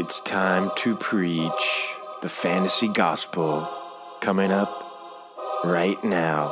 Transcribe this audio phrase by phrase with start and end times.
[0.00, 3.68] It's time to preach the fantasy gospel
[4.22, 4.72] coming up
[5.62, 6.48] right now.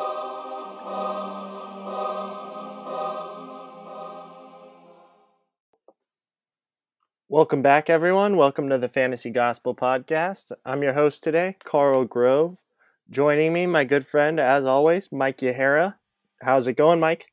[7.30, 8.36] Welcome back, everyone.
[8.36, 10.52] Welcome to the Fantasy Gospel Podcast.
[10.66, 12.58] I'm your host today, Carl Grove.
[13.08, 15.94] Joining me, my good friend, as always, Mike Yachera.
[16.42, 17.32] How's it going, Mike?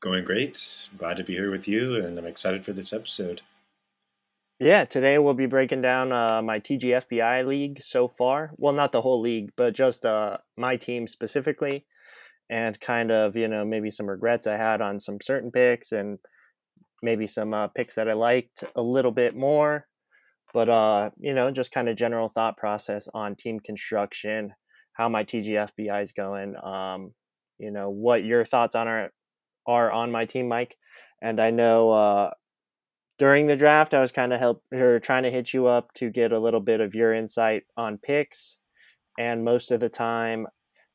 [0.00, 0.88] Going great.
[0.98, 3.42] Glad to be here with you, and I'm excited for this episode.
[4.62, 8.50] Yeah, today we'll be breaking down uh, my TGFBI league so far.
[8.58, 11.86] Well, not the whole league, but just uh, my team specifically,
[12.50, 16.18] and kind of, you know, maybe some regrets I had on some certain picks and
[17.02, 19.86] maybe some uh, picks that I liked a little bit more.
[20.52, 24.52] But, uh, you know, just kind of general thought process on team construction,
[24.92, 27.14] how my TGFBI is going, um,
[27.58, 29.10] you know, what your thoughts on are,
[29.66, 30.76] are on my team, Mike.
[31.22, 32.30] And I know uh,
[33.20, 36.08] during the draft, I was kind of help or trying to hit you up to
[36.08, 38.58] get a little bit of your insight on picks.
[39.18, 40.46] And most of the time,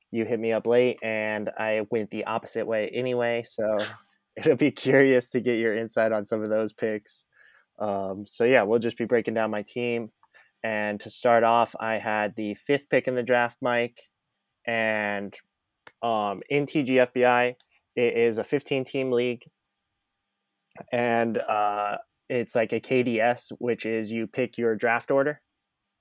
[0.09, 3.43] you hit me up late, and I went the opposite way anyway.
[3.47, 3.63] So
[4.35, 7.27] it'll be curious to get your insight on some of those picks.
[7.79, 10.09] Um, so yeah, we'll just be breaking down my team.
[10.63, 14.01] And to start off, I had the fifth pick in the draft, Mike,
[14.65, 15.33] and
[16.01, 17.53] um, in TGFBI,
[17.95, 19.43] it is a 15 team league.
[20.91, 21.97] And uh,
[22.29, 25.41] it's like a KDS, which is you pick your draft order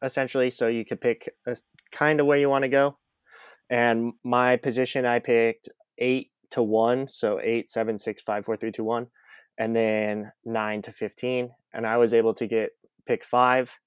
[0.03, 0.50] essentially.
[0.50, 1.56] So you could pick a,
[1.92, 2.98] kind of where you want to go.
[3.70, 7.08] And my position, I picked eight to one.
[7.08, 9.06] So eight, seven, six, five, four, three, two, one.
[9.58, 11.50] And then nine to 15.
[11.72, 12.70] And I was able to get
[13.06, 13.78] pick five.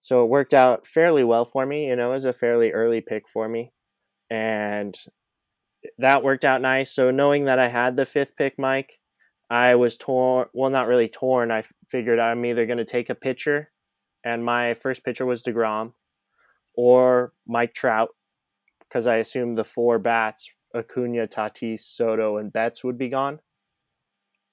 [0.00, 1.86] So it worked out fairly well for me.
[1.86, 3.72] You know, it was a fairly early pick for me.
[4.30, 4.96] And
[5.98, 6.92] that worked out nice.
[6.92, 8.99] So knowing that I had the fifth pick, Mike,
[9.50, 10.46] I was torn.
[10.54, 11.50] Well, not really torn.
[11.50, 13.70] I figured I'm either going to take a pitcher,
[14.24, 15.92] and my first pitcher was Degrom,
[16.74, 18.10] or Mike Trout,
[18.88, 23.40] because I assumed the four bats Acuna, Tatis, Soto, and Betts would be gone.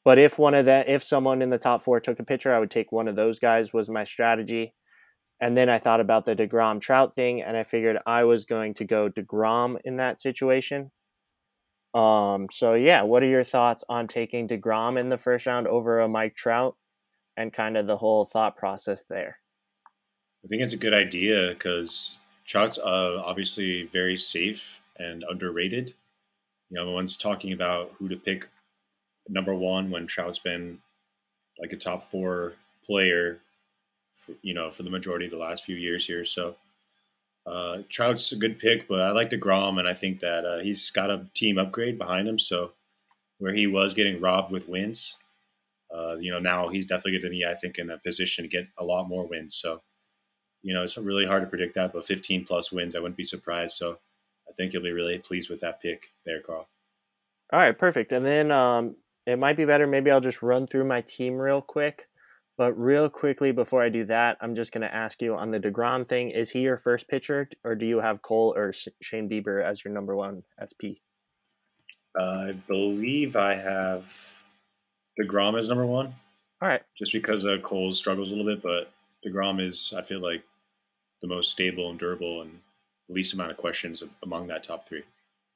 [0.04, 2.60] But if one of that, if someone in the top four took a pitcher, I
[2.60, 3.74] would take one of those guys.
[3.74, 4.74] Was my strategy.
[5.40, 8.74] And then I thought about the DeGrom Trout thing, and I figured I was going
[8.76, 10.90] to go DeGrom in that situation.
[11.94, 16.02] Um, so yeah, what are your thoughts on taking DeGrom in the first round over
[16.02, 16.76] a Mike Trout
[17.36, 19.40] and kind of the whole thought process there?
[20.44, 25.94] I think it's a good idea because Trout's uh, obviously very safe and underrated.
[26.70, 28.48] You know, everyone's talking about who to pick
[29.30, 30.80] number one when Trout's been
[31.60, 32.54] like a top four
[32.86, 33.40] player,
[34.12, 36.24] for, you know, for the majority of the last few years here.
[36.24, 36.56] So
[37.48, 40.92] uh, Trout's a good pick, but I like DeGrom, and I think that uh, he's
[40.92, 42.38] got a team upgrade behind him.
[42.38, 42.74] So
[43.38, 45.16] where he was getting robbed with wins,
[45.96, 48.50] uh, you know, now he's definitely going to be, I think, in a position to
[48.50, 49.56] get a lot more wins.
[49.56, 49.82] So,
[50.62, 53.24] you know, it's really hard to predict that, but 15 plus wins, I wouldn't be
[53.24, 53.78] surprised.
[53.78, 53.98] So
[54.50, 56.68] I think you'll be really pleased with that pick there, Carl.
[57.54, 58.12] All right, perfect.
[58.12, 59.88] And then um, it might be better.
[59.88, 62.07] Maybe I'll just run through my team real quick.
[62.58, 65.60] But real quickly before I do that, I'm just going to ask you on the
[65.60, 69.64] Degrom thing: Is he your first pitcher, or do you have Cole or Shane Bieber
[69.64, 70.98] as your number one SP?
[72.20, 74.06] Uh, I believe I have
[75.20, 76.08] Degrom as number one.
[76.62, 78.92] All right, just because uh, Cole struggles a little bit, but
[79.24, 80.44] Degrom is, I feel like,
[81.22, 82.60] the most stable and durable, and
[83.10, 85.04] least amount of questions among that top three.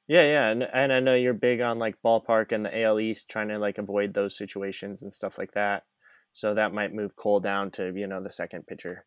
[0.06, 3.28] Yeah, yeah, and and I know you're big on like ballpark and the AL East,
[3.28, 5.84] trying to like avoid those situations and stuff like that.
[6.32, 9.04] So that might move Cole down to you know the second pitcher,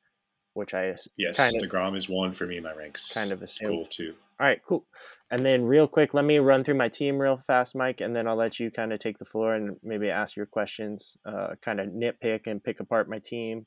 [0.53, 3.13] which I yes, kind of, Degrom is one for me in my ranks.
[3.13, 3.69] Kind of assume.
[3.69, 4.13] Cool too.
[4.39, 4.85] All right, cool.
[5.31, 8.27] And then real quick, let me run through my team real fast, Mike, and then
[8.27, 11.79] I'll let you kind of take the floor and maybe ask your questions, uh, kind
[11.79, 13.65] of nitpick and pick apart my team.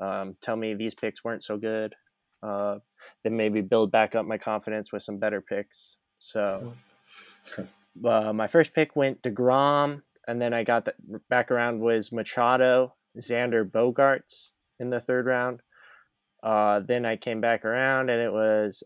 [0.00, 1.94] Um, tell me these picks weren't so good.
[2.42, 2.78] Uh,
[3.22, 5.98] then maybe build back up my confidence with some better picks.
[6.18, 6.74] So,
[8.04, 10.94] uh, my first pick went to Degrom and then I got the
[11.28, 15.60] back around was Machado, Xander Bogaerts in the third round.
[16.42, 18.82] Uh, then I came back around and it was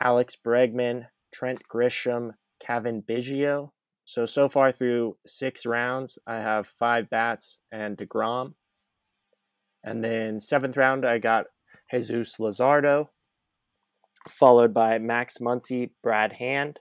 [0.00, 2.32] Alex Bregman, Trent Grisham,
[2.64, 3.70] Cavan Biggio.
[4.04, 8.54] So so far through six rounds, I have five bats and Degrom.
[9.82, 11.46] And then seventh round, I got
[11.90, 13.08] Jesus Luzardo,
[14.28, 16.80] followed by Max Muncy, Brad Hand,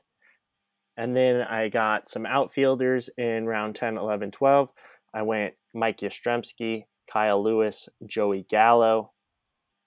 [0.97, 4.69] and then I got some outfielders in round 10, 11, 12.
[5.13, 9.11] I went Mike Yastrzemski, Kyle Lewis, Joey Gallo,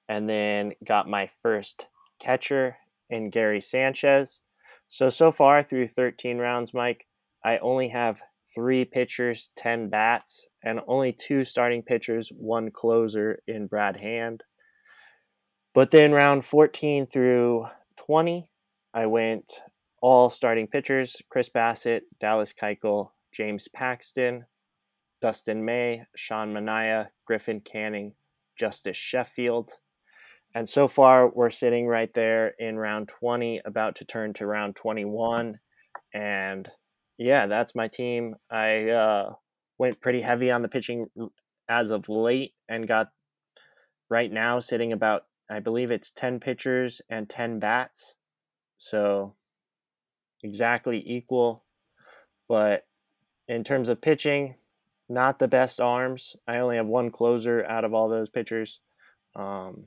[0.09, 1.87] and then got my first
[2.21, 2.77] catcher
[3.11, 4.43] in Gary Sanchez.
[4.89, 7.07] So, so far through 13 rounds, Mike,
[7.45, 8.21] I only have
[8.55, 14.43] three pitchers, 10 bats, and only two starting pitchers, one closer in Brad Hand.
[15.75, 17.67] But then round 14 through
[17.97, 18.49] 20,
[18.95, 19.61] I went
[20.03, 24.47] all starting pitchers Chris Bassitt, Dallas Keuchel, James Paxton,
[25.21, 28.15] Dustin May, Sean Manaea, Griffin Canning,
[28.59, 29.73] Justus Sheffield.
[30.55, 34.77] And so far, we're sitting right there in round 20, about to turn to round
[34.77, 35.59] 21.
[36.15, 36.71] And
[37.19, 38.37] yeah, that's my team.
[38.51, 39.33] I uh,
[39.79, 41.07] went pretty heavy on the pitching
[41.69, 43.09] as of late and got
[44.09, 48.17] right now sitting about, I believe it's 10 pitchers and 10 bats.
[48.79, 49.35] So
[50.43, 51.65] exactly equal.
[52.49, 52.85] But
[53.49, 54.57] in terms of pitching,
[55.09, 56.37] not the best arms.
[56.47, 58.81] I only have one closer out of all those pitchers.
[59.35, 59.85] Um,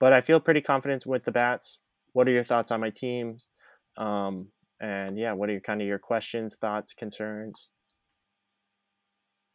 [0.00, 1.78] but I feel pretty confident with the bats.
[2.12, 3.48] What are your thoughts on my teams?
[3.96, 4.48] Um,
[4.80, 7.70] and yeah, what are your kind of your questions, thoughts, concerns?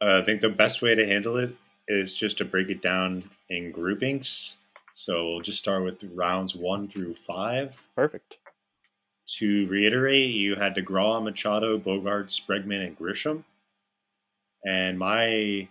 [0.00, 1.54] Uh, I think the best way to handle it
[1.88, 4.58] is just to break it down in groupings.
[4.92, 7.82] So we'll just start with rounds one through five.
[7.96, 8.38] Perfect.
[9.26, 13.42] To reiterate, you had DeGrom, Machado, Bogaerts, Bregman, and Grisham.
[14.66, 15.66] And my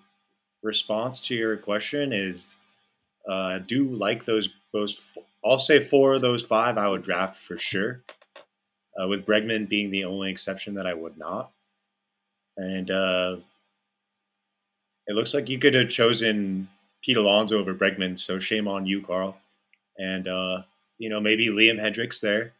[0.63, 2.57] response to your question is,
[3.27, 4.49] uh, do like those.
[4.73, 8.01] Those I'll say four of those five I would draft for sure.
[8.99, 11.51] Uh, with Bregman being the only exception that I would not.
[12.57, 13.37] And uh,
[15.07, 16.67] it looks like you could have chosen
[17.01, 19.37] Pete Alonso over Bregman, so shame on you, Carl.
[19.97, 20.63] And uh,
[20.97, 22.53] you know maybe Liam Hendriks there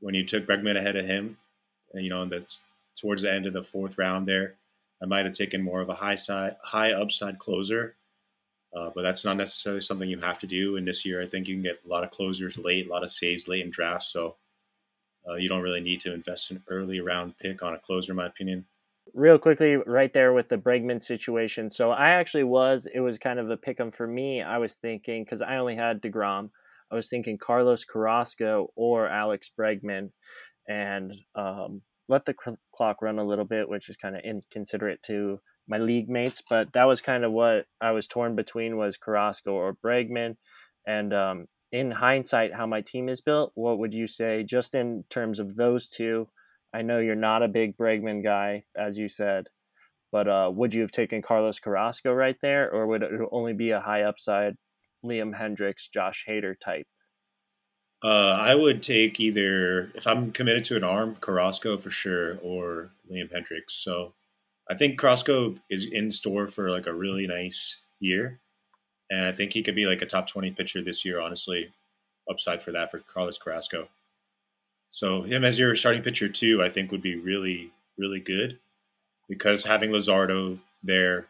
[0.00, 1.36] when you took Bregman ahead of him.
[1.92, 2.64] And, you know that's
[3.00, 4.56] towards the end of the fourth round there.
[5.02, 7.96] I might have taken more of a high side, high upside closer,
[8.74, 10.76] uh, but that's not necessarily something you have to do.
[10.76, 13.04] And this year, I think you can get a lot of closers late, a lot
[13.04, 14.08] of saves late in drafts.
[14.12, 14.36] So
[15.28, 18.16] uh, you don't really need to invest an early round pick on a closer, in
[18.16, 18.66] my opinion.
[19.14, 21.70] Real quickly, right there with the Bregman situation.
[21.70, 24.42] So I actually was, it was kind of a pick 'em for me.
[24.42, 26.50] I was thinking, because I only had DeGrom,
[26.90, 30.10] I was thinking Carlos Carrasco or Alex Bregman.
[30.66, 32.34] And um, let the
[32.74, 36.42] clock run a little bit, which is kind of inconsiderate to my league mates.
[36.48, 40.36] But that was kind of what I was torn between was Carrasco or Bregman.
[40.86, 45.04] And um, in hindsight, how my team is built, what would you say just in
[45.10, 46.28] terms of those two?
[46.72, 49.48] I know you're not a big Bregman guy, as you said,
[50.12, 53.70] but uh, would you have taken Carlos Carrasco right there, or would it only be
[53.70, 54.56] a high upside
[55.04, 56.86] Liam Hendriks, Josh Hader type?
[58.02, 62.92] Uh, I would take either if I'm committed to an arm, Carrasco for sure, or
[63.10, 63.70] Liam Hendriks.
[63.70, 64.14] So
[64.70, 68.40] I think Carrasco is in store for like a really nice year,
[69.10, 71.20] and I think he could be like a top twenty pitcher this year.
[71.20, 71.72] Honestly,
[72.30, 73.88] upside for that for Carlos Carrasco.
[74.90, 78.60] So him as your starting pitcher too, I think would be really really good
[79.28, 81.26] because having Luzardo there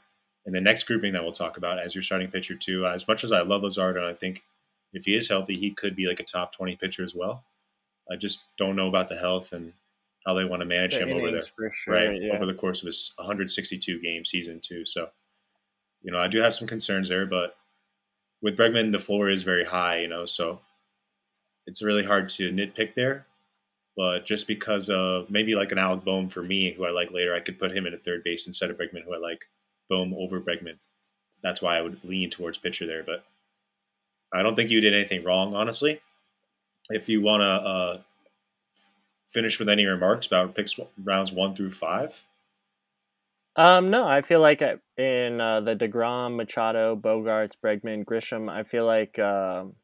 [0.49, 2.87] in the next grouping that we'll talk about as your starting pitcher too.
[2.87, 4.43] As much as I love Luzardo, I think
[4.95, 7.45] if he is healthy, he could be like a top 20 pitcher as well.
[8.11, 9.75] I just don't know about the health and
[10.27, 12.19] how they want to manage the him over there, sure, right?
[12.23, 12.35] Yeah.
[12.35, 14.87] Over the course of his 162 game season too.
[14.87, 15.11] So,
[16.01, 17.55] you know, I do have some concerns there, but
[18.41, 20.63] with Bregman, the floor is very high, you know, so
[21.67, 23.27] it's really hard to nitpick there.
[23.99, 27.35] But just because of maybe like an Alec Bohm for me, who I like later,
[27.35, 29.45] I could put him in a third base instead of Bregman, who I like
[29.89, 30.79] Bohm over Bregman.
[31.31, 33.03] So that's why I would lean towards pitcher there.
[33.03, 33.25] But
[34.33, 36.01] I don't think you did anything wrong, honestly.
[36.91, 37.99] If you want to uh,
[39.29, 42.25] finish with any remarks about picks rounds one through five.
[43.57, 48.87] Um, no, I feel like in uh, the Degrom, Machado, Bogaerts, Bregman, Grisham, I feel
[48.87, 49.75] like um,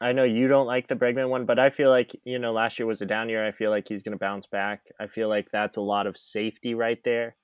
[0.00, 2.78] I know you don't like the Bregman one, but I feel like you know last
[2.78, 3.46] year was a down year.
[3.46, 4.86] I feel like he's going to bounce back.
[4.98, 7.36] I feel like that's a lot of safety right there,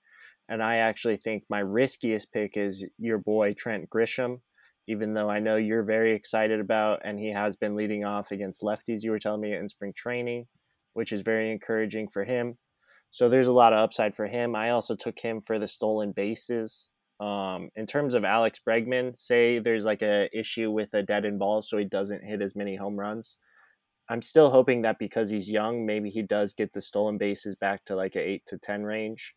[0.48, 4.40] and I actually think my riskiest pick is your boy Trent Grisham
[4.88, 8.62] even though I know you're very excited about, and he has been leading off against
[8.62, 10.46] lefties, you were telling me in spring training,
[10.94, 12.56] which is very encouraging for him.
[13.10, 14.56] So there's a lot of upside for him.
[14.56, 16.88] I also took him for the stolen bases.
[17.20, 21.60] Um, in terms of Alex Bregman, say there's like a issue with a deadened ball,
[21.60, 23.36] so he doesn't hit as many home runs.
[24.08, 27.84] I'm still hoping that because he's young, maybe he does get the stolen bases back
[27.86, 29.34] to like a eight to ten range.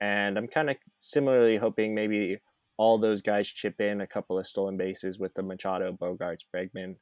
[0.00, 2.38] And I'm kind of similarly hoping maybe
[2.78, 6.96] all those guys chip in a couple of stolen bases with the Machado, Bogaerts, Bregman.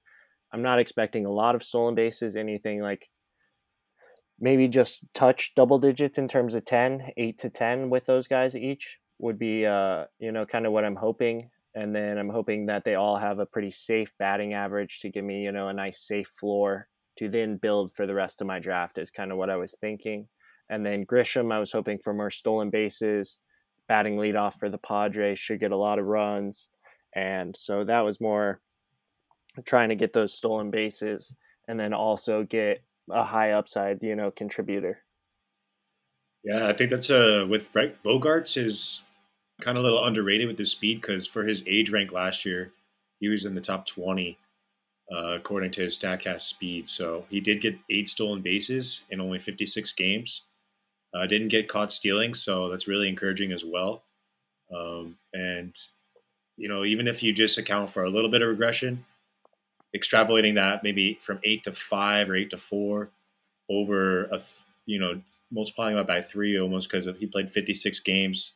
[0.52, 3.08] I'm not expecting a lot of stolen bases, anything like
[4.40, 8.56] maybe just touch double digits in terms of 10, 8 to 10 with those guys
[8.56, 11.50] each would be, uh, you know, kind of what I'm hoping.
[11.74, 15.24] And then I'm hoping that they all have a pretty safe batting average to give
[15.24, 16.88] me, you know, a nice safe floor
[17.18, 19.76] to then build for the rest of my draft is kind of what I was
[19.80, 20.28] thinking.
[20.70, 23.38] And then Grisham, I was hoping for more stolen bases,
[23.88, 26.70] batting leadoff for the Padres, should get a lot of runs.
[27.14, 28.60] And so that was more
[29.64, 31.34] trying to get those stolen bases
[31.66, 35.02] and then also get a high upside, you know, contributor.
[36.44, 39.02] Yeah, I think that's uh with Brett Bogaerts is
[39.60, 42.72] kind of a little underrated with his speed because for his age rank last year,
[43.18, 44.38] he was in the top twenty
[45.10, 46.88] uh, according to his Statcast speed.
[46.88, 50.44] So he did get eight stolen bases in only fifty six games.
[51.14, 54.02] Uh, didn't get caught stealing, so that's really encouraging as well.
[54.74, 55.74] Um, and
[56.56, 59.04] you know, even if you just account for a little bit of regression,
[59.96, 63.10] extrapolating that maybe from eight to five or eight to four
[63.70, 64.40] over a
[64.86, 68.52] you know multiplying that by three almost because he played 56 games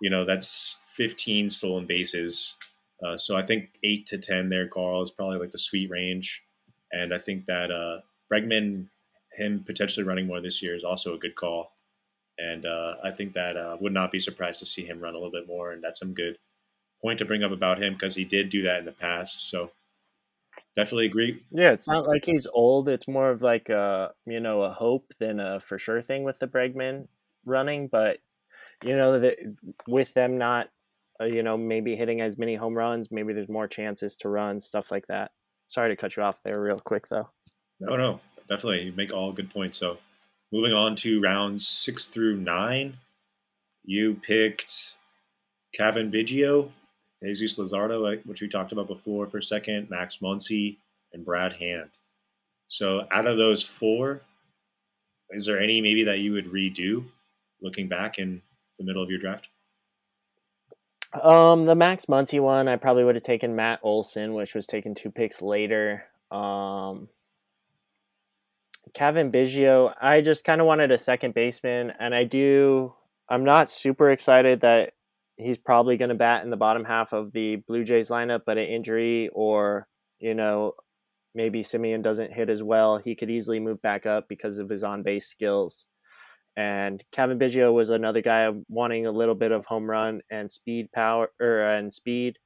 [0.00, 2.56] you know that's 15 stolen bases
[3.04, 6.42] uh, so i think 8 to 10 there carl is probably like the sweet range
[6.92, 8.00] and i think that uh,
[8.32, 8.88] bregman
[9.32, 11.72] him potentially running more this year is also a good call
[12.38, 15.16] and uh, i think that uh, would not be surprised to see him run a
[15.16, 16.36] little bit more and that's some good
[17.00, 19.70] point to bring up about him because he did do that in the past so
[20.74, 21.42] definitely agree.
[21.50, 22.88] Yeah, it's not like he's old.
[22.88, 26.38] It's more of like a you know a hope than a for sure thing with
[26.38, 27.08] the Bregman
[27.44, 27.88] running.
[27.88, 28.18] But
[28.84, 29.38] you know that
[29.86, 30.68] with them not
[31.20, 34.60] uh, you know maybe hitting as many home runs, maybe there's more chances to run
[34.60, 35.32] stuff like that.
[35.68, 37.28] Sorry to cut you off there, real quick though.
[37.80, 38.20] No, no,
[38.50, 39.78] definitely you make all good points.
[39.78, 39.98] So
[40.52, 42.96] moving on to rounds six through nine,
[43.84, 44.96] you picked
[45.72, 46.70] Cavan Biggio
[47.22, 50.78] Jesus Luzardo, which we talked about before for a second, Max Muncy,
[51.12, 51.98] and Brad Hand.
[52.66, 54.22] So out of those four,
[55.30, 57.04] is there any maybe that you would redo
[57.60, 58.40] looking back in
[58.78, 59.48] the middle of your draft?
[61.12, 64.94] Um, the Max Muncy one, I probably would have taken Matt Olson, which was taken
[64.94, 66.04] two picks later.
[66.30, 67.08] Um,
[68.94, 72.94] Cavan Biggio, I just kind of wanted a second baseman, and I do.
[73.28, 74.92] I'm not super excited that
[75.36, 78.58] he's probably going to bat in the bottom half of the Blue Jays lineup, but
[78.58, 79.86] an injury or,
[80.18, 80.74] you know,
[81.34, 84.82] maybe Semien doesn't hit as well, he could easily move back up because of his
[84.82, 85.86] on base skills.
[86.56, 90.90] And Cavan Biggio was another guy wanting a little bit of home run and speed
[90.92, 92.38] power or and speed,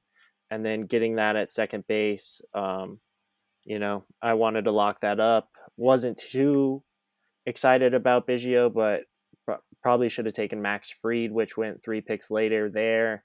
[0.51, 2.41] and then getting that at second base.
[2.53, 2.99] Um,
[3.63, 5.49] you know, I wanted to lock that up.
[5.77, 6.83] Wasn't too
[7.45, 9.03] excited about Biggio, but
[9.85, 13.23] Probably should have taken Max Fried, which went three picks later there.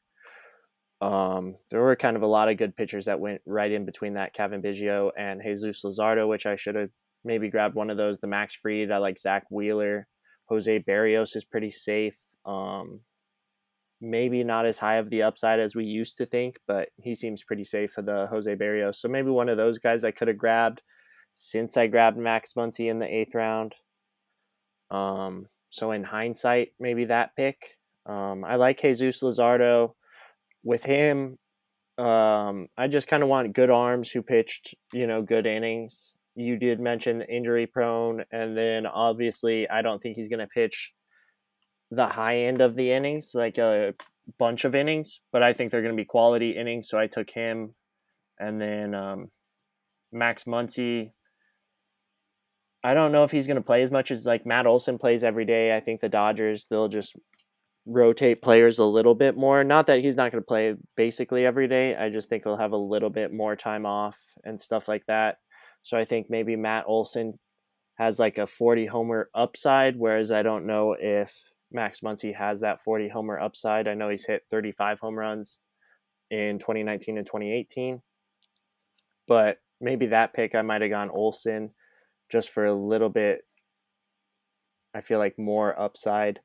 [1.00, 4.12] Um, there were kind of a lot of good pitchers that went right in between
[4.12, 6.90] that Cavan Biggio and Jesus Luzardo, which I should have
[7.24, 8.18] maybe grabbed one of those.
[8.18, 10.06] The Max Fried, I like Zack Wheeler.
[10.50, 12.18] Jose Berrios is pretty safe.
[12.44, 13.00] Um,
[14.02, 17.42] maybe not as high of the upside as we used to think, but he seems
[17.42, 18.96] pretty safe for the Jose Berrios.
[18.96, 20.82] So maybe one of those guys I could have grabbed
[21.32, 23.74] since I grabbed Max Muncy in the eighth round.
[24.90, 27.78] Um, so in hindsight, maybe that pick.
[28.06, 29.94] Um, I like Jesus Luzardo.
[30.62, 31.38] With him,
[31.96, 36.14] um, I just kind of want good arms who pitched, you know, good innings.
[36.34, 40.92] You did mention injury prone, and then obviously, I don't think he's going to pitch
[41.90, 43.94] the high end of the innings, like a
[44.38, 46.88] bunch of innings, but I think they're going to be quality innings.
[46.88, 47.74] So I took him,
[48.38, 49.30] and then um,
[50.12, 51.12] Max Muncy.
[52.82, 55.22] I don't know if he's going to play as much as like Matt Olson plays
[55.22, 55.76] every day.
[55.76, 57.14] I think the Dodgers they'll just
[57.86, 59.64] rotate players a little bit more.
[59.64, 61.96] Not that he's not going to play basically every day.
[61.96, 65.38] I just think he'll have a little bit more time off and stuff like that.
[65.82, 67.38] So I think maybe Matt Olson
[67.96, 72.82] has like a 40 homer upside, whereas I don't know if Max Muncy has that
[72.82, 73.88] 40 homer upside.
[73.88, 75.60] I know he's hit 35 home runs
[76.30, 78.00] in 2019 and 2018,
[79.26, 81.72] but maybe that pick I might have gone Olson
[82.30, 83.42] just for a little bit.
[84.94, 86.40] I feel like more upside.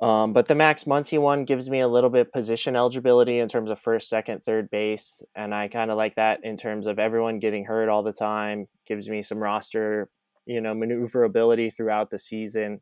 [0.00, 3.68] Um, but the Max Muncy one gives me a little bit position eligibility in terms
[3.68, 7.40] of first, second, third base, and I kind of like that in terms of everyone
[7.40, 8.68] getting hurt all the time.
[8.86, 10.08] Gives me some roster,
[10.46, 12.80] you know, maneuverability throughout the season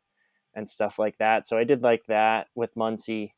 [0.54, 1.46] and stuff like that.
[1.46, 3.32] So I did like that with Muncy.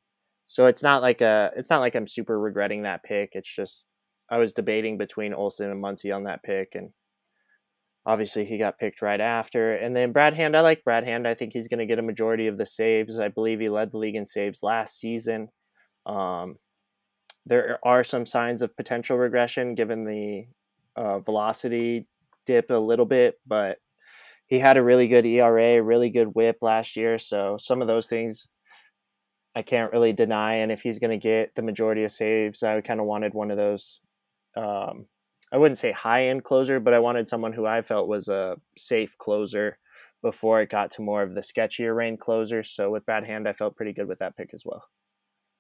[0.48, 3.32] So it's not like a, it's not like I'm super regretting that pick.
[3.34, 3.84] It's just
[4.28, 6.90] I was debating between Olson and Muncy on that pick, and
[8.08, 9.74] obviously he got picked right after.
[9.74, 11.28] And then Brad Hand, I like Brad Hand.
[11.28, 13.20] I think he's going to get a majority of the saves.
[13.20, 15.48] I believe he led the league in saves last season.
[16.06, 16.56] Um,
[17.44, 20.46] there are some signs of potential regression given the
[20.96, 22.06] uh, velocity
[22.46, 23.76] dip a little bit, but
[24.46, 27.18] he had a really good ERA, really good WHIP last year.
[27.18, 28.48] So some of those things
[29.54, 30.54] I can't really deny.
[30.54, 33.50] And if he's going to get the majority of saves, I kind of wanted one
[33.50, 34.00] of those
[34.56, 35.04] um,
[35.52, 38.56] I wouldn't say high end closer, but I wanted someone who I felt was a
[38.76, 39.78] safe closer
[40.22, 42.68] before it got to more of the sketchier rain closers.
[42.70, 44.84] So with Brad Hand, I felt pretty good with that pick as well.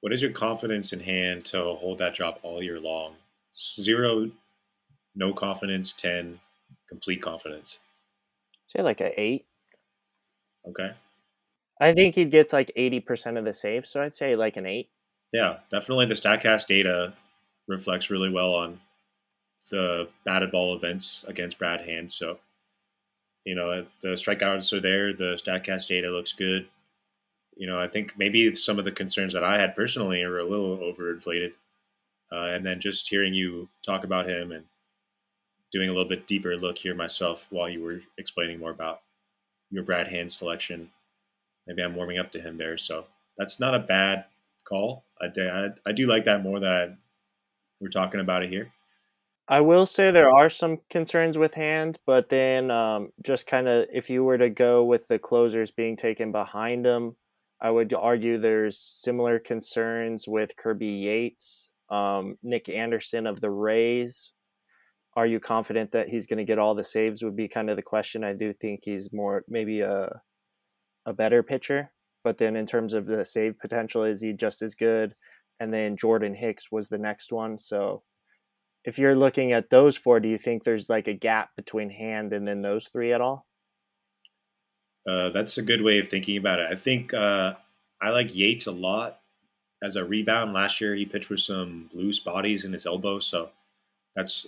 [0.00, 3.14] What is your confidence in hand to hold that drop all year long?
[3.54, 4.30] Zero,
[5.14, 5.92] no confidence.
[5.92, 6.38] Ten,
[6.88, 7.80] complete confidence.
[8.66, 9.44] Say like a eight.
[10.68, 10.92] Okay.
[11.80, 14.66] I think he gets like eighty percent of the saves, so I'd say like an
[14.66, 14.90] eight.
[15.32, 16.06] Yeah, definitely.
[16.06, 17.14] The Statcast data
[17.66, 18.80] reflects really well on
[19.70, 22.10] the batted ball events against Brad Hand.
[22.10, 22.38] So,
[23.44, 25.12] you know, the strikeouts are there.
[25.12, 26.68] The Statcast data looks good.
[27.56, 30.44] You know, I think maybe some of the concerns that I had personally are a
[30.44, 31.52] little overinflated.
[32.30, 34.64] Uh, and then just hearing you talk about him and
[35.72, 39.00] doing a little bit deeper look here myself while you were explaining more about
[39.70, 40.90] your Brad Hand selection,
[41.66, 42.76] maybe I'm warming up to him there.
[42.76, 43.06] So
[43.36, 44.24] that's not a bad
[44.64, 45.04] call.
[45.20, 46.94] I, I, I do like that more than I,
[47.80, 48.72] we're talking about it here.
[49.50, 53.86] I will say there are some concerns with hand, but then um, just kind of
[53.90, 57.16] if you were to go with the closers being taken behind him,
[57.60, 64.32] I would argue there's similar concerns with Kirby Yates, um, Nick Anderson of the Rays.
[65.16, 67.24] Are you confident that he's going to get all the saves?
[67.24, 68.24] Would be kind of the question.
[68.24, 70.20] I do think he's more maybe a
[71.06, 71.90] a better pitcher,
[72.22, 75.14] but then in terms of the save potential, is he just as good?
[75.58, 78.02] And then Jordan Hicks was the next one, so
[78.88, 82.32] if you're looking at those four, do you think there's like a gap between hand
[82.32, 83.46] and then those three at all?
[85.06, 86.68] Uh, that's a good way of thinking about it.
[86.70, 87.52] I think uh,
[88.00, 89.20] I like Yates a lot
[89.82, 90.54] as a rebound.
[90.54, 93.50] Last year, he pitched with some loose bodies in his elbow, so
[94.16, 94.46] that's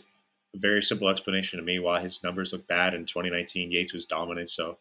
[0.57, 3.71] a very simple explanation to me why his numbers look bad in 2019.
[3.71, 4.79] Yates was dominant, so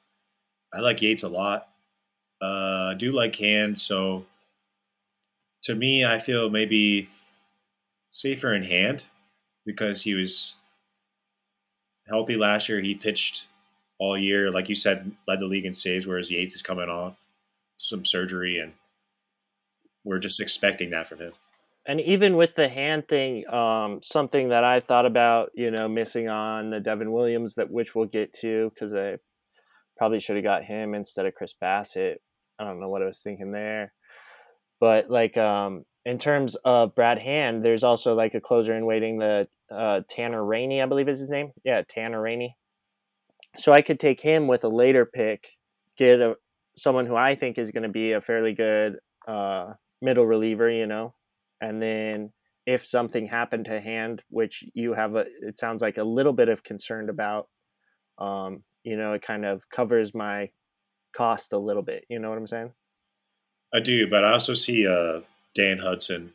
[0.74, 1.68] I like Yates a lot.
[2.42, 4.25] Uh, I do like Hand, so
[5.63, 7.10] to me, I feel maybe
[8.10, 9.04] safer in Hand
[9.69, 10.55] because he was
[12.07, 12.81] healthy last year.
[12.81, 13.47] He pitched
[13.99, 17.15] all year, like you said, led the league in saves, whereas Yates is coming off
[17.77, 18.73] some surgery, and
[20.03, 21.33] we're just expecting that from him.
[21.85, 26.29] And even with the hand thing, um, something that I thought about, you know, missing
[26.29, 29.17] on the Devin Williams that which we'll get to because I
[29.97, 32.15] probably should have got him instead of Chris Bassitt.
[32.58, 33.93] I don't know what I was thinking there,
[34.79, 39.19] but like um, in terms of Brad Hand, there's also like a closer in waiting,
[39.19, 41.51] the uh, Tanner Rainey, I believe is his name.
[41.63, 42.55] Yeah, Tanner Rainey.
[43.57, 45.57] So I could take him with a later pick,
[45.97, 46.35] get a
[46.77, 50.88] someone who I think is going to be a fairly good uh, middle reliever, you
[50.88, 51.13] know,
[51.59, 52.31] and then
[52.65, 56.49] if something happened to Hand, which you have a, it sounds like a little bit
[56.49, 57.47] of concern about,
[58.17, 60.51] um, you know, it kind of covers my
[61.15, 62.05] cost a little bit.
[62.09, 62.71] You know what I'm saying?
[63.73, 65.21] I do, but I also see uh,
[65.55, 66.33] Dan Hudson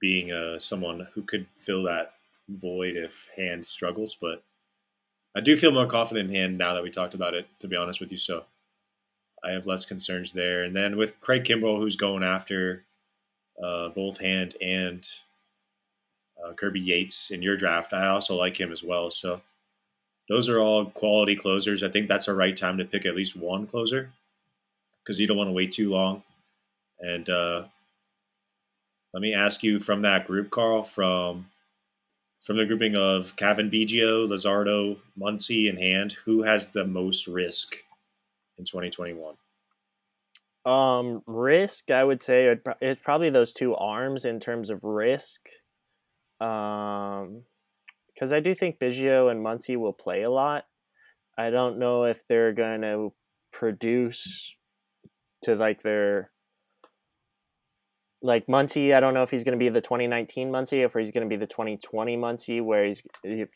[0.00, 2.14] being uh, someone who could fill that
[2.48, 4.16] void if Hand struggles.
[4.20, 4.42] But
[5.34, 7.46] I do feel more confident in Hand now that we talked about it.
[7.60, 8.44] To be honest with you, so
[9.44, 10.64] I have less concerns there.
[10.64, 12.84] And then with Craig Kimbrel, who's going after
[13.62, 15.06] uh, both Hand and
[16.42, 19.10] uh, Kirby Yates in your draft, I also like him as well.
[19.10, 19.40] So
[20.28, 21.82] those are all quality closers.
[21.82, 24.10] I think that's the right time to pick at least one closer
[25.02, 26.22] because you don't want to wait too long.
[27.00, 27.64] And uh,
[29.12, 31.46] let me ask you from that group, Carl, from
[32.40, 37.76] from the grouping of Cavan Biggio, Luzardo, Muncy, and Hand, who has the most risk
[38.56, 39.34] in 2021?
[40.64, 45.40] Um, risk, I would say it's probably those two arms in terms of risk.
[46.40, 47.42] Um,
[48.14, 50.64] because I do think Biggio and Muncy will play a lot.
[51.38, 53.12] I don't know if they're going to
[53.52, 54.54] produce
[55.42, 56.30] to like their
[58.22, 60.94] like Muncy, I don't know if he's going to be the 2019 Muncy, or if
[60.94, 63.02] he's going to be the 2020 Muncy, where he's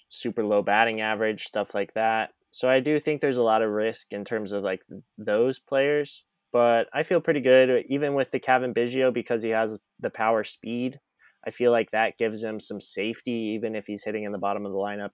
[0.08, 2.30] super low batting average, stuff like that.
[2.50, 4.82] So I do think there's a lot of risk in terms of like
[5.18, 9.78] those players, but I feel pretty good even with the Cavan Biggio because he has
[10.00, 11.00] the power speed.
[11.46, 14.64] I feel like that gives him some safety, even if he's hitting in the bottom
[14.64, 15.10] of the lineup,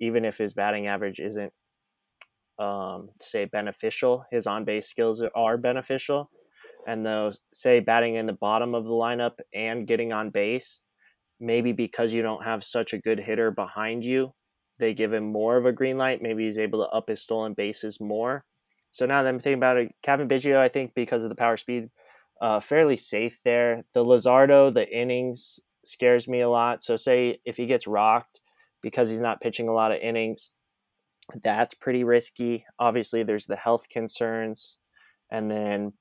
[0.00, 1.52] even if his batting average isn't,
[2.58, 4.24] um, say, beneficial.
[4.30, 6.30] His on base skills are beneficial
[6.90, 10.80] and those say batting in the bottom of the lineup and getting on base,
[11.38, 14.32] maybe because you don't have such a good hitter behind you,
[14.80, 16.20] they give him more of a green light.
[16.20, 18.44] Maybe he's able to up his stolen bases more.
[18.90, 21.56] So now that I'm thinking about it, Cavan Biggio, I think because of the power
[21.56, 21.90] speed,
[22.40, 23.84] uh, fairly safe there.
[23.94, 26.82] The Luzardo, the innings scares me a lot.
[26.82, 28.40] So say if he gets rocked
[28.82, 30.50] because he's not pitching a lot of innings,
[31.44, 32.64] that's pretty risky.
[32.80, 34.78] Obviously, there's the health concerns.
[35.30, 35.92] And then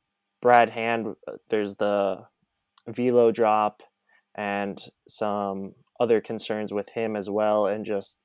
[0.41, 2.25] Brad Hand, uh, there's the
[2.87, 3.81] velo drop
[4.35, 8.23] and some other concerns with him as well, and just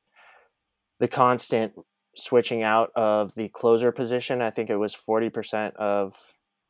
[1.01, 1.73] the constant
[2.17, 4.41] switching out of the closer position.
[4.41, 6.15] I think it was 40% of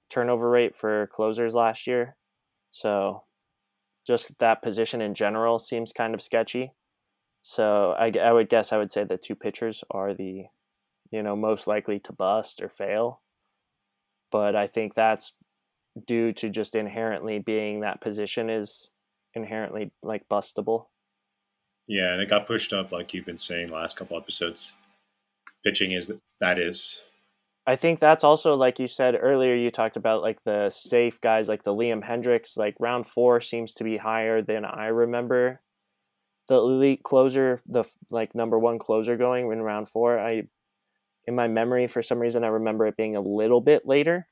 [0.09, 2.17] turnover rate for closers last year.
[2.71, 3.25] So
[4.07, 6.73] just that position in general seems kind of sketchy.
[7.43, 10.45] So I, I would guess I would say the two pitchers are the,
[11.11, 13.21] you know, most likely to bust or fail.
[14.35, 15.33] But I think that's
[16.09, 18.89] due to just inherently being that position is
[19.35, 20.87] inherently like bustable.
[21.87, 24.75] Yeah, and it got pushed up like you've been saying last couple episodes.
[25.63, 27.05] Pitching is that is.
[27.65, 29.55] I think that's also like you said earlier.
[29.55, 32.57] You talked about like the safe guys, like the Liam Hendriks.
[32.57, 35.61] Like round four seems to be higher than I remember.
[36.49, 40.19] The elite closer, the like number one closer going in round four.
[40.19, 40.49] I,
[41.27, 44.27] in my memory, for some reason, I remember it being a little bit later.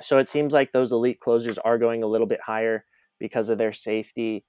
[0.00, 2.84] So it seems like those elite closers are going a little bit higher
[3.18, 4.44] because of their safety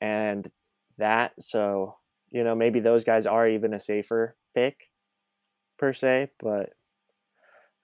[0.00, 0.50] and
[0.98, 1.32] that.
[1.40, 1.96] So,
[2.30, 4.90] you know, maybe those guys are even a safer pick
[5.78, 6.70] per se, but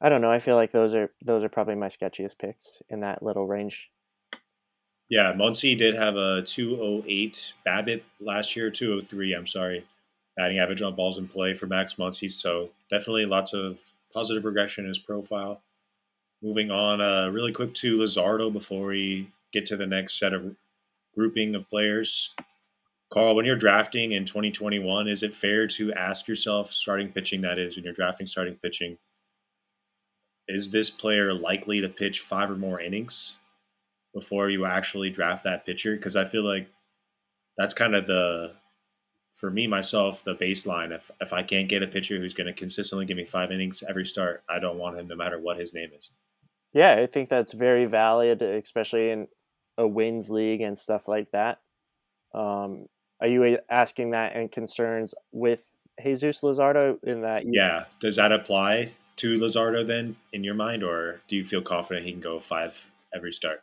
[0.01, 0.31] I don't know.
[0.31, 3.91] I feel like those are those are probably my sketchiest picks in that little range.
[5.09, 9.85] Yeah, Muncy did have a 208 BABIP last year, 203, I'm sorry,
[10.37, 12.31] batting average on balls in play for Max Muncy.
[12.31, 13.81] So definitely lots of
[14.13, 15.61] positive regression in his profile.
[16.43, 20.55] Moving on, uh, really quick to Luzardo before we get to the next set of
[21.15, 22.35] grouping of players.
[23.11, 27.59] Carl, when you're drafting in 2021, is it fair to ask yourself, starting pitching that
[27.59, 28.99] is, when you're drafting starting pitching,
[30.49, 33.39] is this player likely to pitch five or more innings
[34.13, 35.95] before you actually draft that pitcher?
[35.95, 36.69] Because I feel like
[37.57, 38.53] that's kind of the,
[39.35, 40.95] for me myself, the baseline.
[40.95, 43.83] If if I can't get a pitcher who's going to consistently give me five innings
[43.89, 46.11] every start, I don't want him, no matter what his name is.
[46.73, 49.29] Yeah, I think that's very valid, especially in
[49.77, 51.59] a wins league and stuff like that.
[52.33, 52.87] Um,
[53.21, 55.65] are you asking that and concerns with
[56.03, 57.45] Jesus Luzardo in that?
[57.47, 57.85] Yeah.
[58.01, 62.13] Does that apply to Luzardo then in your mind, or do you feel confident he
[62.13, 63.63] can go five every start?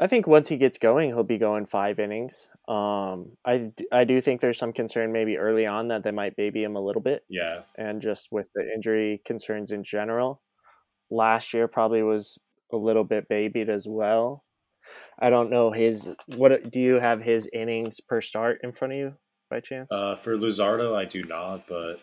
[0.00, 2.50] I think once he gets going, he'll be going five innings.
[2.68, 6.62] Um, I, I do think there's some concern maybe early on that they might baby
[6.62, 7.24] him a little bit.
[7.28, 7.62] Yeah.
[7.76, 10.40] And just with the injury concerns in general.
[11.10, 12.38] Last year probably was
[12.72, 14.44] a little bit babied as well.
[15.18, 16.14] I don't know his.
[16.36, 19.14] What do you have his innings per start in front of you
[19.50, 19.90] by chance?
[19.90, 21.96] Uh, for Luzardo, I do not, but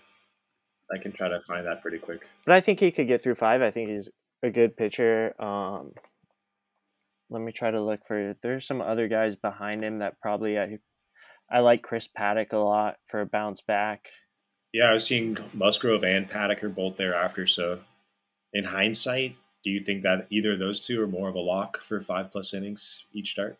[0.93, 2.27] I can try to find that pretty quick.
[2.45, 3.62] But I think he could get through five.
[3.62, 4.10] I think he's
[4.43, 5.34] a good pitcher.
[5.41, 5.93] Um,
[7.30, 8.36] let me try to look for.
[8.42, 10.80] There's some other guys behind him that probably I,
[11.52, 14.08] I like Chris Paddack a lot for a bounce back.
[14.74, 17.48] Yeah, I was seeing Musgrove and Paddack are both there after.
[17.48, 17.80] So,
[18.54, 21.78] in hindsight, do you think that either of those two are more of a lock
[21.78, 23.58] for five plus innings each start?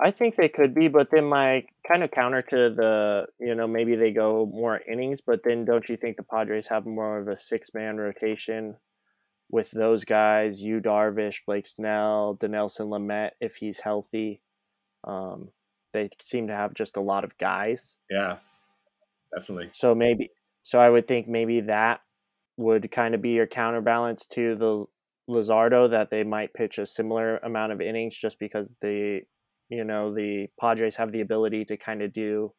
[0.00, 3.68] I think they could be, but then my kind of counter to the, you know,
[3.68, 7.28] maybe they go more innings, but then don't you think the Padres have more of
[7.28, 8.76] a six man rotation
[9.52, 14.42] with those guys, Yu Darvish, Blake Snell, Dinelson Lamet, if he's healthy?
[15.04, 15.50] Um,
[15.92, 17.98] they seem to have just a lot of guys.
[18.10, 18.38] Yeah,
[19.36, 19.68] definitely.
[19.72, 20.30] So maybe,
[20.62, 22.00] so I would think maybe that
[22.56, 24.86] would kind of be your counterbalance to the
[25.28, 29.20] Luzardo that they might pitch a similar amount of innings just because the
[29.68, 32.52] you know the Padres have the ability to kind of do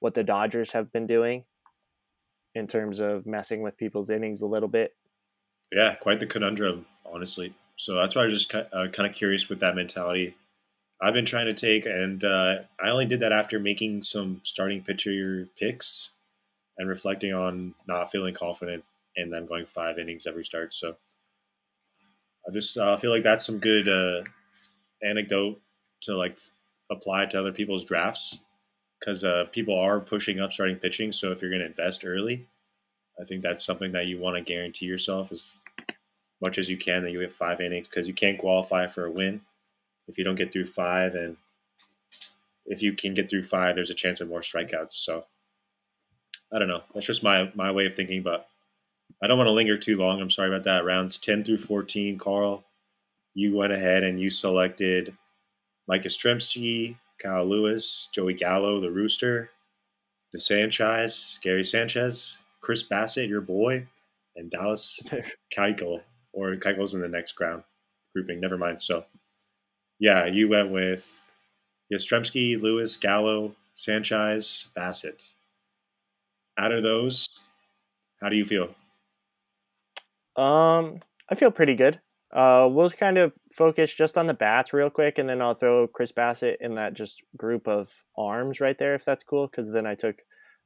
[0.00, 1.44] what the Dodgers have been doing
[2.54, 4.92] in terms of messing with people's innings a little bit.
[5.72, 7.54] Yeah, quite the conundrum, honestly.
[7.76, 10.36] So that's why I was just uh, kind of curious with that mentality.
[11.00, 14.82] I've been trying to take, and uh, I only did that after making some starting
[14.82, 16.10] pitcher picks
[16.76, 18.84] and reflecting on not feeling confident
[19.16, 20.74] and then going five innings every start.
[20.74, 20.96] So
[22.46, 24.22] I just uh, feel like that's some good uh,
[25.02, 25.60] anecdote
[26.02, 26.38] to like
[26.90, 28.38] apply to other people's drafts
[28.98, 31.12] because uh, people are pushing up starting pitching.
[31.12, 32.46] So if you're going to invest early,
[33.20, 35.54] I think that's something that you want to guarantee yourself as
[36.40, 39.10] much as you can that you have five innings because you can't qualify for a
[39.10, 39.40] win
[40.08, 41.14] if you don't get through five.
[41.14, 41.36] And
[42.66, 44.92] if you can get through five, there's a chance of more strikeouts.
[44.92, 45.24] So
[46.52, 46.82] I don't know.
[46.94, 48.48] That's just my my way of thinking, but
[49.22, 50.20] I don't want to linger too long.
[50.20, 50.84] I'm sorry about that.
[50.84, 52.64] Rounds 10 through 14, Carl,
[53.34, 55.14] you went ahead and you selected
[55.86, 59.50] Mike Yastrzemski, Kyle Lewis, Joey Gallo, the Rooster,
[60.32, 63.86] the Sanchez, Gary Sanchez, Chris Bassitt, your boy,
[64.36, 65.00] and Dallas
[65.54, 66.00] Keuchel,
[66.32, 67.62] or Keuchel's in the next ground
[68.14, 68.40] grouping.
[68.40, 68.80] Never mind.
[68.80, 69.04] So,
[69.98, 71.28] yeah, you went with
[71.92, 75.34] Yastrzemski, Lewis, Gallo, Sanchez, Bassitt.
[76.58, 77.28] Out of those,
[78.20, 78.74] how do you feel?
[80.36, 82.00] Um, I feel pretty good.
[82.34, 85.88] Uh, we'll kind of focus just on the bats real quick, and then I'll throw
[85.88, 89.48] Chris Bassitt in that just group of arms right there, if that's cool.
[89.48, 90.16] Because then I took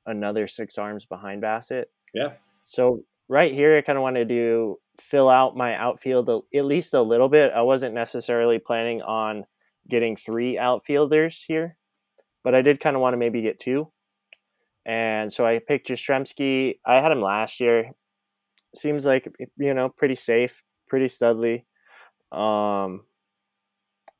[0.04, 1.84] another six arms behind Bassitt.
[2.12, 2.32] Yeah.
[2.66, 7.02] So right here, I kind of wanted to fill out my outfield at least a
[7.02, 7.52] little bit.
[7.52, 9.44] I wasn't necessarily planning on
[9.88, 11.76] getting three outfielders here,
[12.42, 13.90] but I did kind of want to maybe get two.
[14.86, 16.78] And so I picked Yastrzemski.
[16.84, 17.92] I had him last year.
[18.74, 21.64] Seems like you know pretty safe, pretty studly.
[22.32, 23.02] Um,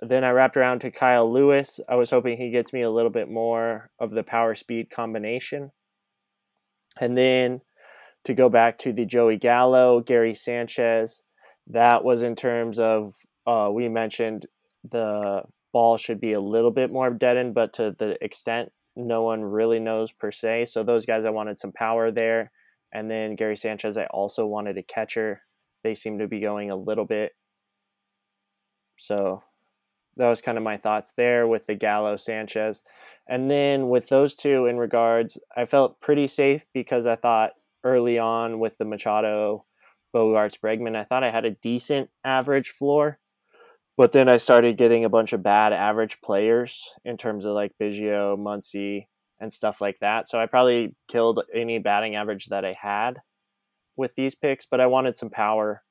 [0.00, 1.80] then I wrapped around to Kyle Lewis.
[1.88, 5.70] I was hoping he gets me a little bit more of the power speed combination.
[7.00, 7.60] And then
[8.24, 11.22] to go back to the Joey Gallo, Gary Sanchez,
[11.66, 13.14] that was in terms of
[13.46, 14.46] uh, we mentioned
[14.90, 19.42] the ball should be a little bit more deadened, but to the extent no one
[19.42, 20.66] really knows per se.
[20.66, 22.50] So those guys, I wanted some power there.
[22.92, 25.42] And then Gary Sanchez, I also wanted a catcher.
[25.82, 27.32] They seem to be going a little bit.
[28.96, 29.42] So
[30.16, 32.84] that was kind of my thoughts there with the Gallo Sanchez.
[33.28, 37.50] And then with those two in regards, I felt pretty safe because I thought
[37.84, 39.64] early on with the Machado,
[40.14, 43.18] Bogaerts, Bregman, I thought I had a decent average floor.
[43.96, 47.72] But then I started getting a bunch of bad average players in terms of like
[47.80, 49.06] Biggio, Muncy,
[49.38, 50.28] and stuff like that.
[50.28, 53.18] So I probably killed any batting average that I had
[53.96, 55.82] with these picks, but I wanted some power.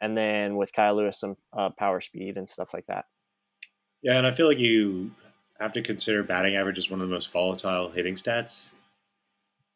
[0.00, 3.04] And then with Kyle Lewis, some uh, power speed and stuff like that.
[4.02, 5.12] Yeah, and I feel like you
[5.60, 8.72] have to consider batting average as one of the most volatile hitting stats.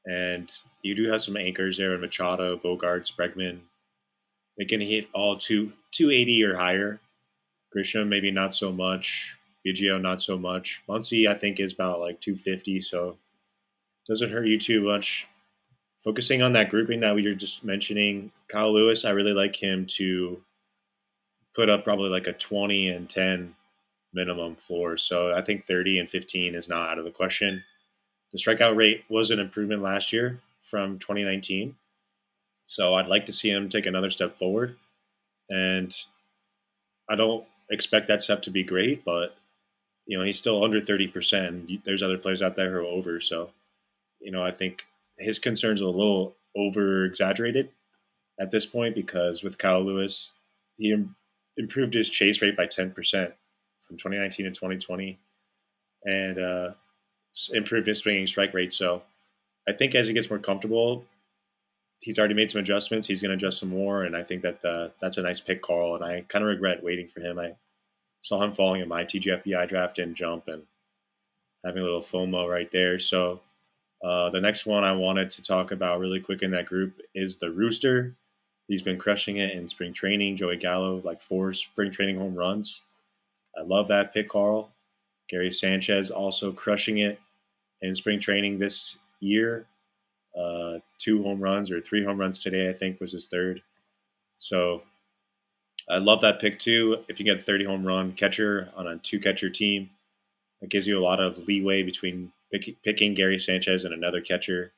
[0.06, 0.50] And
[0.82, 3.60] you do have some anchors there in Machado, Bogaerts, Bregman.
[4.58, 7.00] They can hit all two, 280 or higher.
[7.74, 9.38] Grisham, maybe not so much.
[9.66, 10.82] Biggio, not so much.
[10.88, 13.18] Muncy, I think, is about like 250, so
[14.06, 15.28] doesn't hurt you too much.
[15.98, 19.86] Focusing on that grouping that we were just mentioning, Kyle Lewis, I really like him
[19.98, 20.42] to
[21.54, 23.54] put up probably like a 20 and 10
[24.14, 24.96] minimum floor.
[24.96, 27.62] So I think 30 and 15 is not out of the question.
[28.32, 31.74] The strikeout rate was an improvement last year from 2019.
[32.66, 34.76] So I'd like to see him take another step forward.
[35.48, 35.94] And
[37.08, 39.36] I don't expect that step to be great, but
[40.06, 41.84] you know, he's still under 30%.
[41.84, 43.20] There's other players out there who are over.
[43.20, 43.50] So,
[44.20, 44.86] you know, I think
[45.18, 47.70] his concerns are a little over exaggerated
[48.40, 50.32] at this point because with Kyle Lewis,
[50.76, 50.96] he
[51.56, 52.94] improved his chase rate by 10%
[53.80, 55.18] from 2019 to 2020,
[56.04, 56.70] and uh,
[57.52, 58.72] improved his swinging strike rate.
[58.72, 59.02] So
[59.68, 61.04] I think as he gets more comfortable,
[62.02, 63.06] he's already made some adjustments.
[63.06, 65.62] He's going to adjust some more, and I think that uh, that's a nice pick,
[65.62, 65.96] Carl.
[65.96, 67.38] And I kind of regret waiting for him.
[67.38, 67.54] I
[68.20, 70.62] saw him falling in my TGFBI draft and jump and
[71.64, 72.98] having a little FOMO right there.
[72.98, 73.40] So
[74.02, 77.38] uh, the next one I wanted to talk about really quick in that group is
[77.38, 78.16] the Rooster.
[78.68, 80.36] He's been crushing it in spring training.
[80.36, 82.82] Joey Gallo, like four spring training home runs.
[83.58, 84.70] I love that pick, Carl.
[85.30, 87.20] Gary Sanchez also crushing it
[87.82, 89.66] in spring training this year.
[90.36, 93.62] Uh, two home runs or three home runs today, I think, was his third.
[94.38, 94.82] So
[95.88, 96.98] I love that pick too.
[97.08, 99.90] If you get a 30 home run catcher on a two catcher team,
[100.60, 104.72] it gives you a lot of leeway between pick, picking Gary Sanchez and another catcher.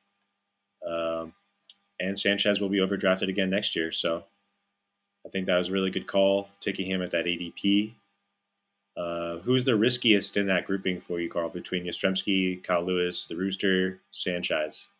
[0.86, 1.32] Um,
[2.00, 3.90] and Sanchez will be overdrafted again next year.
[3.90, 4.24] So
[5.24, 7.94] I think that was a really good call, taking him at that ADP.
[8.96, 13.36] Uh, who's the riskiest in that grouping for you, Carl, between Yastrzemski, Kyle Lewis, the
[13.36, 14.90] Rooster, Sanchez?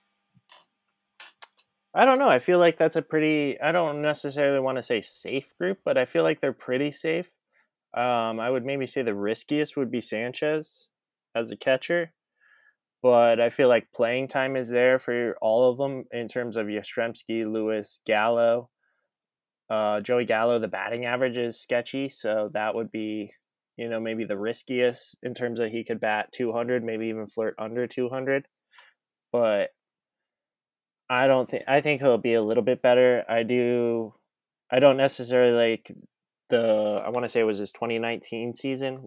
[1.94, 2.28] I don't know.
[2.28, 3.60] I feel like that's a pretty.
[3.60, 7.28] I don't necessarily want to say safe group, but I feel like they're pretty safe.
[7.94, 10.86] Um, I would maybe say the riskiest would be Sanchez
[11.34, 12.14] as a catcher,
[13.02, 16.66] but I feel like playing time is there for all of them in terms of
[16.66, 18.70] Yastrzemski, Lewis, Gallo.
[19.68, 23.32] Uh, Joey Gallo, the batting average is sketchy, so that would be
[23.76, 27.54] you know, maybe the riskiest in terms of he could bat 200, maybe even flirt
[27.58, 28.46] under 200.
[29.32, 29.70] But
[31.08, 33.24] I don't think I think he'll be a little bit better.
[33.28, 34.14] I do
[34.70, 35.92] I don't necessarily like
[36.48, 39.06] the I want to say it was his 2019 season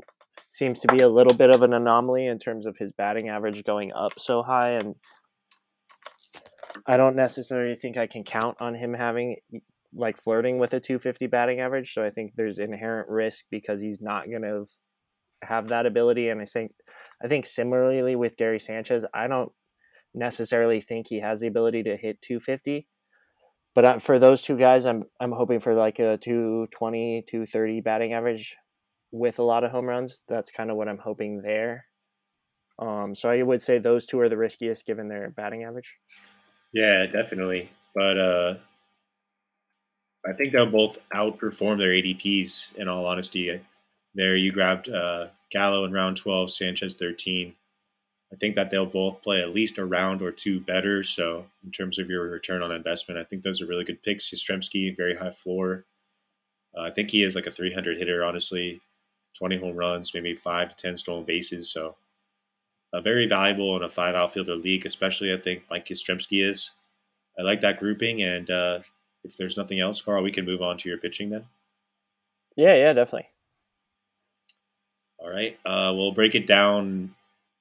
[0.51, 3.63] seems to be a little bit of an anomaly in terms of his batting average
[3.63, 4.95] going up so high and
[6.85, 9.37] I don't necessarily think I can count on him having
[9.95, 11.93] like flirting with a 250 batting average.
[11.93, 14.65] So I think there's inherent risk because he's not going to
[15.43, 16.29] have that ability.
[16.29, 16.71] And I think,
[17.23, 19.51] I think similarly with Gary Sanchez, I don't
[20.13, 22.87] necessarily think he has the ability to hit 250.
[23.73, 28.55] But for those two guys, I'm I'm hoping for like a 220, 230 batting average
[29.11, 30.21] with a lot of home runs.
[30.29, 31.85] That's kind of what I'm hoping there.
[32.79, 35.95] Um, so I would say those two are the riskiest given their batting average.
[36.73, 37.69] Yeah, definitely.
[37.93, 38.55] But uh,
[40.27, 42.75] I think they'll both outperform their ADPs.
[42.75, 43.59] In all honesty,
[44.13, 47.53] there you grabbed uh, Gallo in round twelve, Sanchez thirteen.
[48.33, 51.03] I think that they'll both play at least a round or two better.
[51.03, 54.29] So in terms of your return on investment, I think those are really good picks.
[54.29, 55.85] Yastrzemski, very high floor.
[56.75, 58.81] Uh, I think he is like a 300 hitter, honestly.
[59.37, 61.71] 20 home runs, maybe five to 10 stolen bases.
[61.71, 61.95] So
[62.93, 66.71] uh, very valuable in a five outfielder league, especially I think Mike Yastrzemski is.
[67.37, 68.23] I like that grouping.
[68.23, 68.79] And uh,
[69.25, 71.45] if there's nothing else, Carl, we can move on to your pitching then.
[72.55, 73.27] Yeah, yeah, definitely.
[75.19, 75.57] All right.
[75.65, 77.13] Uh, we'll break it down.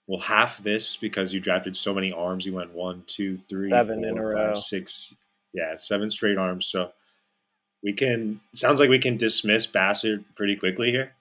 [0.06, 2.44] We'll half this because you drafted so many arms.
[2.44, 4.54] You went one, two, three, Seven four, in a five, row.
[4.54, 5.14] six.
[5.54, 6.66] Yeah, seven straight arms.
[6.66, 6.92] So
[7.82, 8.40] we can.
[8.52, 11.12] Sounds like we can dismiss Bassitt pretty quickly here.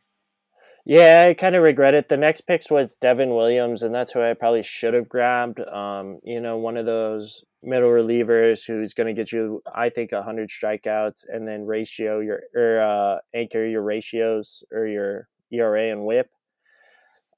[0.85, 2.09] Yeah, I kind of regret it.
[2.09, 5.61] The next picks was Devin Williams, and that's who I probably should have grabbed.
[5.61, 10.11] Um, you know, one of those middle relievers who's going to get you, I think,
[10.13, 16.03] hundred strikeouts, and then ratio your or uh, anchor your ratios or your ERA and
[16.05, 16.29] WHIP.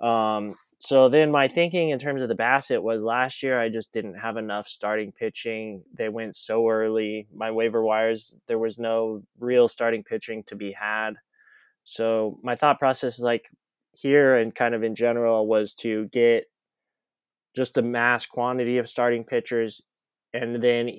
[0.01, 3.93] Um, so then my thinking in terms of the Bassitt was last year I just
[3.93, 5.83] didn't have enough starting pitching.
[5.93, 7.27] They went so early.
[7.33, 11.13] My waiver wires there was no real starting pitching to be had.
[11.85, 13.49] So my thought process is like
[13.93, 16.45] here and kind of in general was to get
[17.55, 19.81] just a mass quantity of starting pitchers
[20.35, 20.89] and then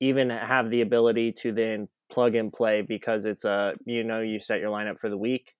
[0.00, 4.38] even have the ability to then plug and play because it's a you know you
[4.38, 5.54] set your lineup for the week.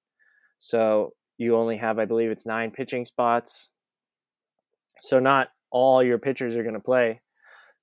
[0.59, 3.71] So you only have I believe it's 9 pitching spots.
[5.01, 7.21] So not all your pitchers are going to play.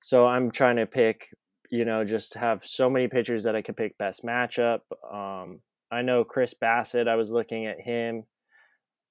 [0.02, 1.28] So I'm trying to pick,
[1.70, 4.82] you know, just have so many pitchers that I could pick best matchup.
[5.12, 5.60] Um,
[5.92, 7.08] I know Chris Bassitt.
[7.08, 8.24] I was looking at him.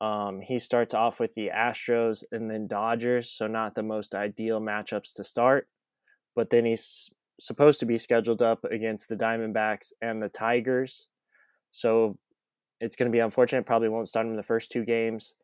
[0.01, 4.61] Um, he starts off with the Astros and then Dodgers, so not the most ideal
[4.61, 5.69] matchups to start.
[6.39, 11.09] But then he's supposed to be scheduled up against the Diamondbacks and the Tigers.
[11.73, 12.17] So
[12.81, 13.67] it's going to be unfortunate.
[13.67, 15.35] Probably won't start him in the first two games,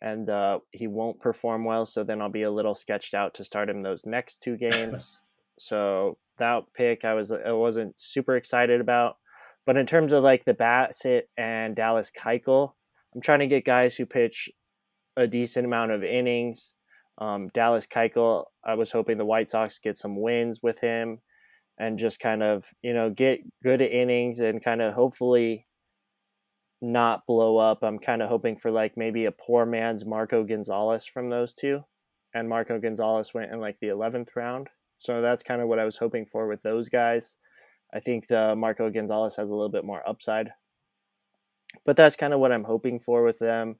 [0.00, 1.84] and uh, he won't perform well.
[1.86, 5.18] So then I'll be a little sketched out to start him those next two games.
[5.58, 9.16] so that pick, I was I wasn't super excited about.
[9.66, 12.74] But in terms of like the Bassitt and Dallas Keuchel,
[13.12, 14.52] I'm trying to get guys who pitch
[15.16, 16.76] a decent amount of innings.
[17.18, 21.20] Um, Dallas Keuchel, I was hoping the White Sox get some wins with him
[21.78, 25.66] and just kind of, you know, get good innings and kind of hopefully
[26.80, 27.82] not blow up.
[27.82, 31.84] I'm kind of hoping for like maybe a poor man's Marco Gonzalez from those two.
[32.34, 34.68] And Marco Gonzalez went in like the 11th round.
[34.98, 37.36] So that's kind of what I was hoping for with those guys.
[37.92, 40.50] I think the Marco Gonzalez has a little bit more upside.
[41.84, 43.76] But that's kind of what I'm hoping for with them.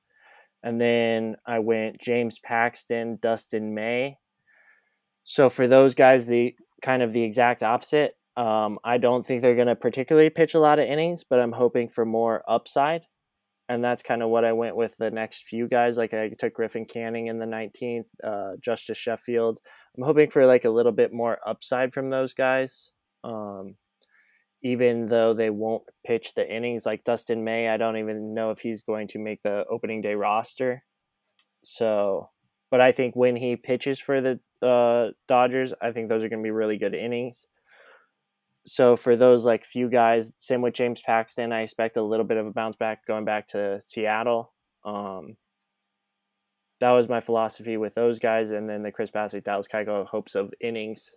[0.64, 4.16] And then I went James Paxton, Dustin May.
[5.22, 8.16] So for those guys, the kind of the exact opposite.
[8.36, 11.52] Um, I don't think they're going to particularly pitch a lot of innings, but I'm
[11.52, 13.02] hoping for more upside.
[13.68, 15.98] And that's kind of what I went with the next few guys.
[15.98, 19.60] Like I took Griffin Canning in the 19th, uh, Justus Sheffield.
[19.96, 22.92] I'm hoping for like a little bit more upside from those guys.
[23.22, 23.76] Um,
[24.64, 28.60] even though they won't pitch the innings like Dustin May, I don't even know if
[28.60, 30.82] he's going to make the opening day roster.
[31.62, 32.30] So,
[32.70, 36.40] but I think when he pitches for the uh, Dodgers, I think those are going
[36.40, 37.46] to be really good innings.
[38.66, 42.38] So for those like few guys, same with James Paxton, I expect a little bit
[42.38, 44.54] of a bounce back going back to Seattle.
[44.82, 45.36] Um,
[46.80, 50.34] that was my philosophy with those guys, and then the Chris Bassitt, Dallas Keuchel hopes
[50.34, 51.14] of innings,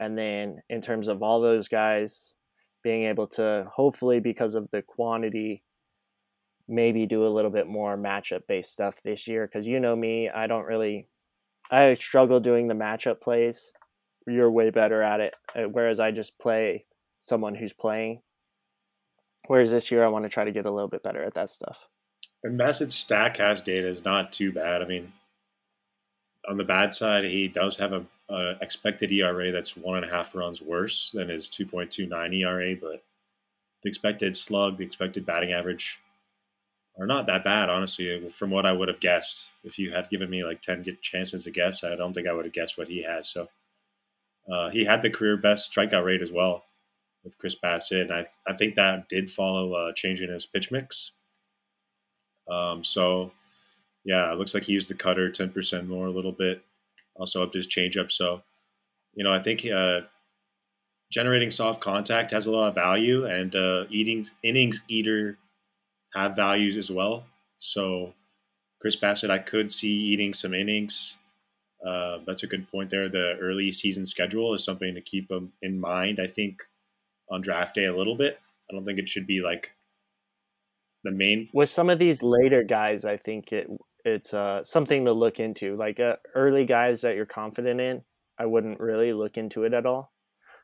[0.00, 2.32] and then in terms of all those guys,
[2.82, 5.62] being able to hopefully because of the quantity
[6.68, 9.46] maybe do a little bit more matchup based stuff this year.
[9.46, 11.08] Because you know me i don't really
[11.70, 13.72] i struggle doing the matchup plays.
[14.26, 15.36] You're way better at it.
[15.54, 16.84] Uh, whereas i just play
[17.20, 18.22] someone who's playing.
[19.46, 21.50] Whereas this year i want to try to get a little bit better at that
[21.50, 21.78] stuff.
[22.42, 24.82] And Bassitt's Statcast data is not too bad.
[24.82, 25.12] I mean,
[26.48, 30.14] on the bad side, he does have a, a expected ERA that's one and a
[30.14, 33.02] half runs worse than his 2.29 ERA, but
[33.82, 36.00] the expected slug, the expected batting average
[36.98, 39.50] are not that bad, honestly, from what I would have guessed.
[39.64, 42.44] If you had given me like 10 chances to guess, I don't think I would
[42.44, 43.28] have guessed what he has.
[43.28, 43.48] So
[44.50, 46.64] uh, he had the career best strikeout rate as well
[47.24, 48.02] with Chris Bassitt.
[48.02, 51.12] And I, I think that did follow a change in his pitch mix.
[52.48, 53.32] Um, so,
[54.04, 56.62] yeah, it looks like he used the cutter 10% more a little bit.
[57.16, 58.10] Also upped his changeup.
[58.10, 58.42] So,
[59.14, 60.02] you know, I think uh,
[61.12, 65.36] generating soft contact has a lot of value, and uh, eating innings eater
[66.14, 67.26] have values as well.
[67.58, 68.14] So,
[68.80, 71.18] Chris Bassitt, I could see eating some innings.
[71.86, 73.08] Uh, that's a good point there.
[73.08, 75.30] The early season schedule is something to keep
[75.62, 76.20] in mind.
[76.20, 76.62] I think
[77.30, 78.38] on draft day a little bit.
[78.70, 79.72] I don't think it should be like
[81.02, 81.48] the main.
[81.52, 83.68] with some of these later guys i think it
[84.04, 85.76] it's uh, something to look into.
[85.76, 88.02] Like uh, early guys that you're confident in,
[88.38, 90.12] I wouldn't really look into it at all.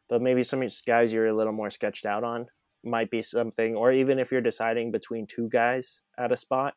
[0.09, 2.47] But maybe some guys you're a little more sketched out on
[2.85, 6.75] might be something, or even if you're deciding between two guys at a spot,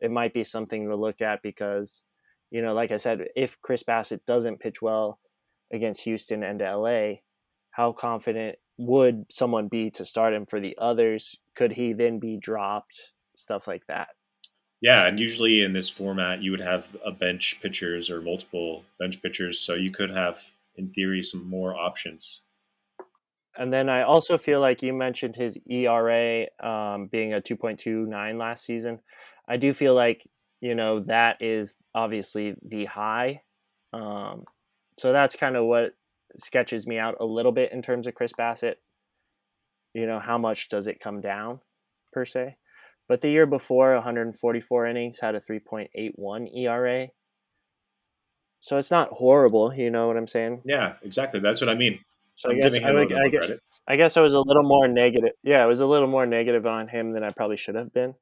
[0.00, 2.02] it might be something to look at because,
[2.50, 5.20] you know, like I said, if Chris Bassitt doesn't pitch well
[5.72, 7.16] against Houston and LA,
[7.72, 11.36] how confident would someone be to start him for the others?
[11.54, 13.12] Could he then be dropped?
[13.36, 14.08] Stuff like that.
[14.80, 19.20] Yeah, and usually in this format, you would have a bench pitchers or multiple bench
[19.20, 20.40] pitchers, so you could have,
[20.76, 22.40] in theory, some more options.
[23.58, 28.64] And then I also feel like you mentioned his ERA um, being a 2.29 last
[28.64, 29.00] season.
[29.46, 30.26] I do feel like,
[30.60, 33.42] you know, that is obviously the high.
[33.92, 34.44] Um,
[34.96, 35.94] so that's kind of what
[36.36, 38.76] sketches me out a little bit in terms of Chris Bassitt.
[39.94, 41.60] You know, how much does it come down
[42.12, 42.56] per se?
[43.10, 47.08] But the year before, 144 innings, had a 3.81 ERA.
[48.60, 50.62] So it's not horrible, you know what I'm saying?
[50.64, 51.40] Yeah, exactly.
[51.40, 51.98] That's what I mean.
[52.36, 53.50] So I'm I guess I, would, I, guess,
[53.88, 55.32] I guess I was a little more negative.
[55.42, 58.14] Yeah, I was a little more negative on him than I probably should have been.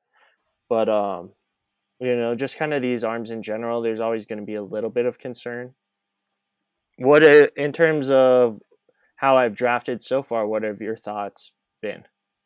[0.70, 1.32] But um,
[2.00, 4.62] you know, just kind of these arms in general, there's always going to be a
[4.62, 5.74] little bit of concern.
[6.96, 8.58] What in terms of
[9.16, 10.46] how I've drafted so far?
[10.46, 12.04] What have your thoughts been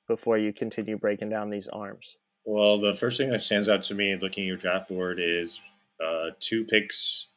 [0.08, 2.16] before you continue breaking down these arms?
[2.44, 5.60] Well, the first thing that stands out to me looking at your draft board is
[6.04, 7.28] uh, two picks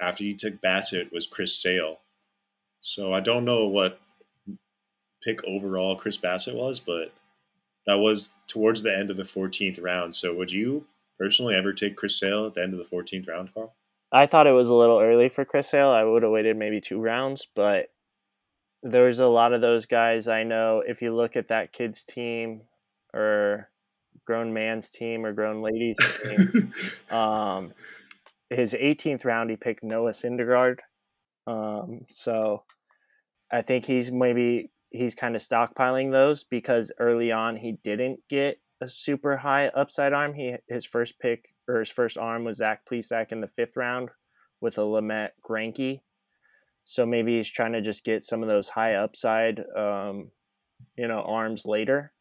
[0.00, 1.98] after you took Bassitt was Chris Sale.
[2.80, 4.00] So I don't know what
[5.22, 7.12] pick overall Chris Bassitt was, but
[7.86, 10.14] that was towards the end of the 14th round.
[10.14, 10.86] So would you
[11.18, 13.74] personally ever take Chris Sale at the end of the 14th round, Carl?
[14.12, 15.88] I thought it was a little early for Chris Sale.
[15.88, 17.88] I would have waited maybe two rounds, but
[18.82, 20.82] there's a lot of those guys I know.
[20.86, 22.62] If you look at that kid's team
[23.12, 23.70] or
[24.24, 26.72] grown man's team or grown ladies team.
[27.10, 27.72] um,
[28.50, 30.78] his 18th round, he picked Noah Syndergaard.
[31.46, 32.62] Um, so
[33.52, 38.60] I think he's maybe he's kind of stockpiling those because early on he didn't get
[38.80, 40.34] a super high upside arm.
[40.34, 44.10] He his first pick or his first arm was Zach Plesac in the fifth round
[44.60, 46.00] with a Lamet Greinke.
[46.84, 50.30] So maybe he's trying to just get some of those high upside, um,
[50.96, 52.12] you know, arms later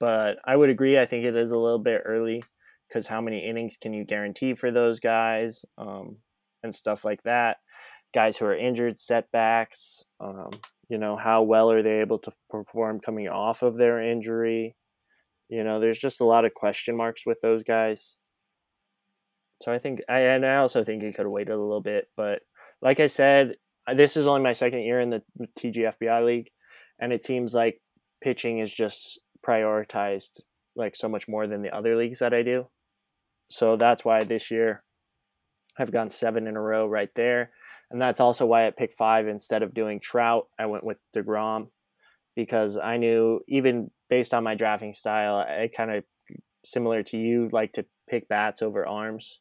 [0.00, 0.98] but I would agree.
[0.98, 2.42] I think it is a little bit early
[2.88, 6.16] because how many innings can you guarantee for those guys um,
[6.62, 7.58] and stuff like that?
[8.14, 10.50] Guys who are injured, setbacks, um,
[10.88, 14.74] you know, how well are they able to perform coming off of their injury?
[15.48, 18.16] You know, there's just a lot of question marks with those guys.
[19.62, 22.08] So I think, I, and I also think he could have waited a little bit.
[22.16, 22.40] But
[22.80, 23.56] like I said,
[23.94, 25.22] this is only my second year in the
[25.58, 26.50] TGFBI league,
[27.00, 27.80] and it seems like
[28.20, 29.18] pitching is just
[29.48, 30.40] prioritized
[30.76, 32.66] like so much more than the other leagues that I do.
[33.50, 34.84] So that's why this year
[35.78, 37.50] I've gone seven in a row right there.
[37.90, 41.68] And that's also why at pick five, instead of doing Trout, I went with DeGrom
[42.36, 46.04] because I knew even based on my drafting style, I kind of
[46.64, 49.40] similar to you like to pick bats over arms.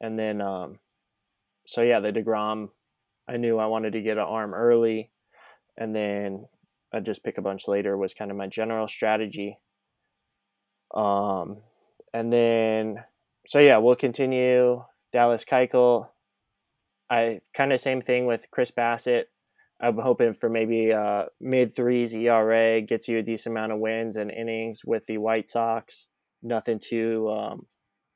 [0.00, 0.78] And then, um,
[1.66, 2.70] so yeah, the DeGrom,
[3.28, 5.10] I knew I wanted to get an arm early.
[5.76, 6.46] And then
[6.92, 9.58] I'd just pick a bunch later was kind of my general strategy.
[10.94, 11.58] Um,
[12.14, 13.04] and then,
[13.46, 14.84] so yeah, we'll continue.
[15.12, 16.08] Dallas Keuchel.
[17.10, 19.24] I kind of same thing with Chris Bassitt.
[19.80, 24.16] I'm hoping for maybe uh, mid threes ERA gets you a decent amount of wins
[24.16, 26.08] and innings with the White Sox.
[26.42, 27.66] Nothing too um,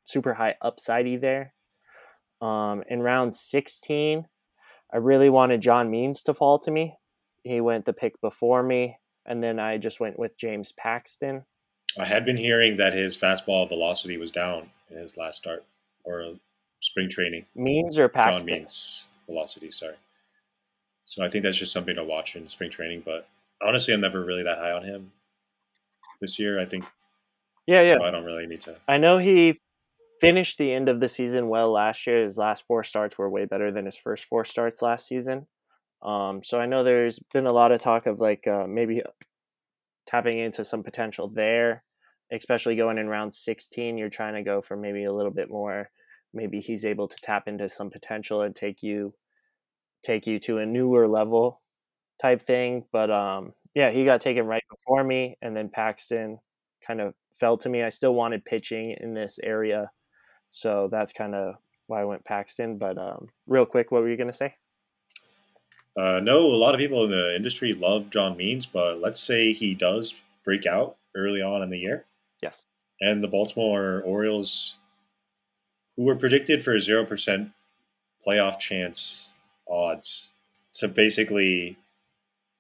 [0.05, 1.55] super high upsidey there.
[2.41, 4.27] Um, in round 16,
[4.93, 6.97] I really wanted John Means to fall to me
[7.45, 11.45] he went the pick before me, and then I just went with James Paxton.
[11.99, 15.65] I had been hearing that his fastball velocity was down in his last start
[16.05, 16.35] or
[16.81, 17.47] spring training.
[17.55, 18.39] Means or Paxton?
[18.39, 19.97] John Means velocity, sorry.
[21.05, 23.03] So I think that's just something to watch in spring training.
[23.05, 23.29] But
[23.61, 25.13] honestly, I'm never really that high on him
[26.21, 26.61] this year.
[26.61, 26.85] I think.
[27.67, 28.01] Yeah, yeah.
[28.03, 28.77] I don't really need to.
[28.89, 29.61] I know he
[30.21, 32.25] finished the end of the season well last year.
[32.25, 35.47] His last four starts were way better than his first four starts last season.
[36.03, 39.03] Um, so I know there's been a lot of talk of like uh, maybe
[40.07, 41.85] tapping into some potential there,
[42.33, 43.99] especially going in round 16.
[43.99, 45.91] You're trying to go for maybe a little bit more.
[46.35, 49.15] Maybe he's able to tap into some potential and take you
[50.05, 51.61] take you to a newer level
[52.21, 52.85] type thing.
[52.93, 56.39] But um, yeah, he got taken right before me, and then Paxton
[56.87, 57.83] kind of fell to me.
[57.83, 59.91] I still wanted pitching in this area,
[60.51, 61.55] so that's kind of
[61.87, 62.79] why I went Paxton.
[62.79, 64.55] But um, real quick, what were you gonna say?
[65.97, 69.53] Uh, no, a lot of people in the industry love John Means, but let's say
[69.53, 70.15] he does
[70.45, 72.07] break out early on in the year.
[72.43, 72.67] Yes.
[73.01, 74.77] And the Baltimore Orioles,
[75.97, 77.51] who were predicted for a zero percent
[78.27, 79.35] playoff chance
[79.69, 80.31] odds
[80.75, 81.77] to basically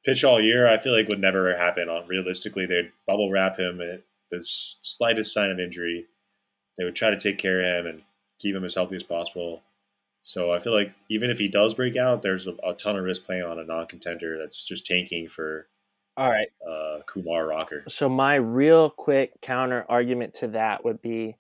[0.05, 1.89] pitch all year, I feel like would never happen.
[1.89, 6.07] On realistically, they'd bubble wrap him at the slightest sign of injury.
[6.77, 8.03] They would try to take care of him and
[8.39, 9.63] keep him as healthy as possible.
[10.23, 13.05] So I feel like even if he does break out, there's a, a ton of
[13.05, 15.69] risk playing on a non-contender that's just tanking for.
[16.17, 16.49] All right.
[16.67, 17.85] Uh, Kumar Rocker.
[17.89, 21.37] So my real quick counter argument to that would be,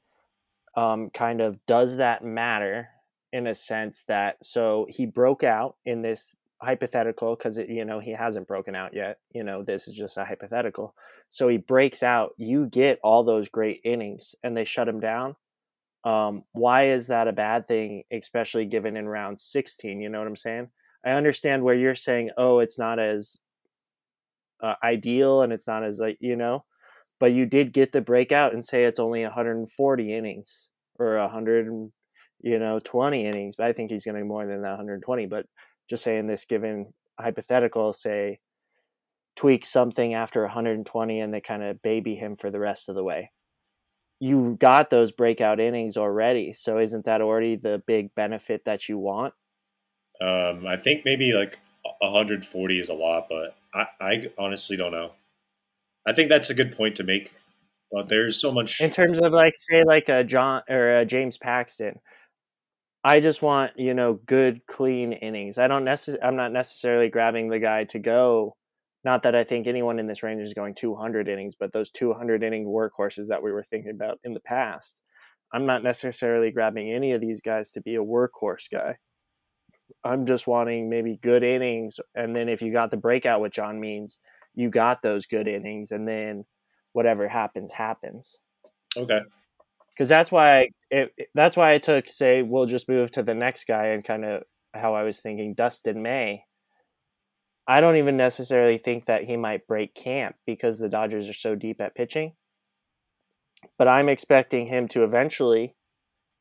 [0.76, 2.89] um, kind of, does that matter
[3.33, 8.12] in a sense that so he broke out in this hypothetical because you know he
[8.12, 10.95] hasn't broken out yet you know this is just a hypothetical
[11.28, 15.35] so he breaks out you get all those great innings and they shut him down
[16.05, 20.27] um, why is that a bad thing especially given in round 16 you know what
[20.27, 20.69] i'm saying
[21.05, 23.37] i understand where you're saying oh it's not as
[24.63, 26.65] uh, ideal and it's not as like you know
[27.21, 31.91] but you did get the breakout and say it's only 140 innings or 100
[32.41, 35.27] you know 20 innings but i think he's going to be more than that 120
[35.27, 35.47] but
[35.89, 38.41] just saying this given hypothetical, say
[39.37, 43.05] tweak something after 120 and they kind of baby him for the rest of the
[43.05, 43.31] way.
[44.25, 48.97] You got those breakout innings already, so isn't that already the big benefit that you
[48.97, 49.35] want?
[50.20, 51.59] Um, I think maybe like
[51.99, 55.11] 140 is a lot, but I, I honestly don't know.
[56.07, 57.35] I think that's a good point to make,
[57.91, 61.37] but there's so much in terms of like say like a John or a James
[61.37, 61.99] Paxton.
[63.03, 65.59] I just want, you know, good, clean innings.
[65.59, 68.55] I don't necess- I'm not necessarily grabbing the guy to go.
[69.05, 72.43] Not that I think anyone in this range is going 200 innings, but those 200
[72.43, 74.99] inning workhorses that we were thinking about in the past.
[75.53, 78.97] I'm not necessarily grabbing any of these guys to be a workhorse guy.
[80.05, 82.01] I'm just wanting maybe good innings.
[82.15, 84.21] And then if you got the breakout with John Means,
[84.55, 85.91] you got those good innings.
[85.91, 86.45] And then
[86.93, 88.41] whatever happens, happens.
[88.97, 89.21] Okay
[89.95, 93.67] because that's why it, that's why I took say we'll just move to the next
[93.67, 94.43] guy and kind of
[94.75, 96.45] how I was thinking Dustin May.
[97.67, 101.55] I don't even necessarily think that he might break camp because the Dodgers are so
[101.55, 102.33] deep at pitching.
[103.79, 105.77] But I'm expecting him to eventually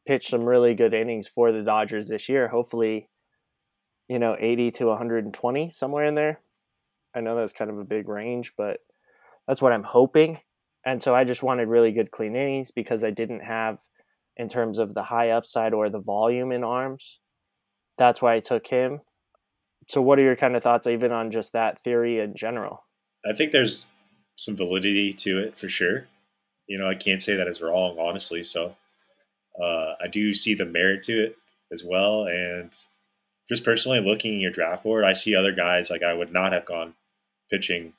[0.08, 2.48] pitch some really good innings for the Dodgers this year.
[2.48, 3.10] Hopefully,
[4.08, 6.40] you know, 80 to 120 somewhere in there.
[7.16, 8.78] I know that's kind of a big range, but
[9.48, 10.40] that's what I'm hoping
[10.86, 13.78] and so I just wanted really good clean innings because I didn't have,
[14.36, 17.20] in terms of the high upside or the volume in arms.
[17.98, 19.02] That's why I took him.
[19.92, 22.86] So, what are your kind of thoughts, even on just that theory in general?
[23.30, 23.86] I think there's
[24.38, 26.08] some validity to it for sure.
[26.66, 28.42] You know, I can't say that it's wrong, honestly.
[28.42, 28.74] So,
[29.62, 31.36] uh, I do see the merit to it
[31.74, 32.28] as well.
[32.28, 32.74] And
[33.50, 36.54] just personally looking at your draft board, I see other guys like I would not
[36.54, 36.94] have gone
[37.50, 37.92] pitching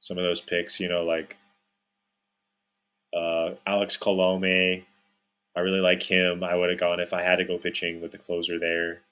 [0.00, 0.80] some of those picks.
[0.80, 1.36] You know, like
[3.14, 4.82] uh, Alex Colome,
[5.54, 6.42] I really like him.
[6.42, 9.02] I would have gone if I had to go pitching with the closer there.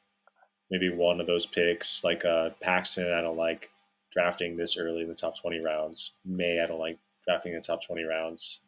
[0.71, 3.13] Maybe one of those picks, like uh, Paxton.
[3.13, 3.71] I don't like
[4.11, 6.13] drafting this early in the top twenty rounds.
[6.25, 8.61] May I don't like drafting in the top twenty rounds.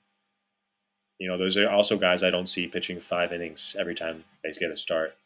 [1.18, 4.52] You know, those are also guys I don't see pitching five innings every time they
[4.52, 5.16] get a start.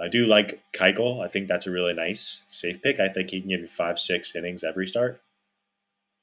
[0.00, 1.22] I do like Keuchel.
[1.24, 2.98] I think that's a really nice safe pick.
[2.98, 5.20] I think he can give you five, six innings every start.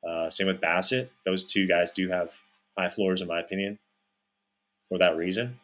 [0.05, 1.09] Uh, same with Bassitt.
[1.25, 2.37] Those two guys do have
[2.77, 3.77] high floors, in my opinion,
[4.87, 5.59] for that reason.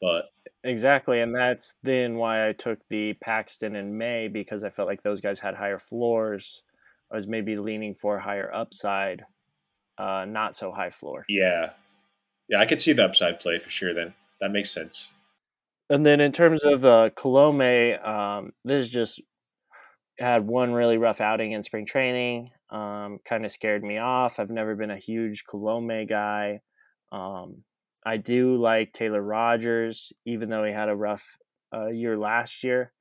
[0.00, 0.30] But
[0.64, 5.02] exactly, and that's then why I took the Paxton in May because I felt like
[5.02, 6.62] those guys had higher floors.
[7.12, 9.24] I was maybe leaning for higher upside,
[9.98, 11.24] uh, not so high floor.
[11.28, 11.70] Yeah,
[12.48, 13.94] yeah, I could see the upside play for sure.
[13.94, 15.12] Then that makes sense.
[15.88, 19.20] And then in terms of uh, Colome, um, this just
[20.18, 24.38] had one really rough outing in spring training um, kind of scared me off.
[24.38, 26.60] I've never been a huge Colome guy.
[27.12, 27.64] Um,
[28.04, 31.36] I do like Taylor Rogers, even though he had a rough
[31.74, 32.92] uh, year last year.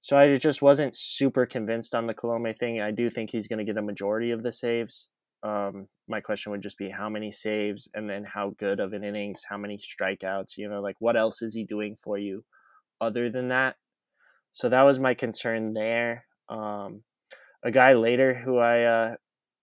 [0.00, 2.80] So I just wasn't super convinced on the Colome thing.
[2.80, 5.08] I do think he's going to get a majority of the saves.
[5.42, 9.04] Um, my question would just be how many saves and then how good of an
[9.04, 12.44] innings, how many strikeouts, you know, like what else is he doing for you
[13.00, 13.76] other than that?
[14.52, 16.24] So that was my concern there.
[16.48, 17.02] Um,
[17.64, 19.14] a guy later who I uh,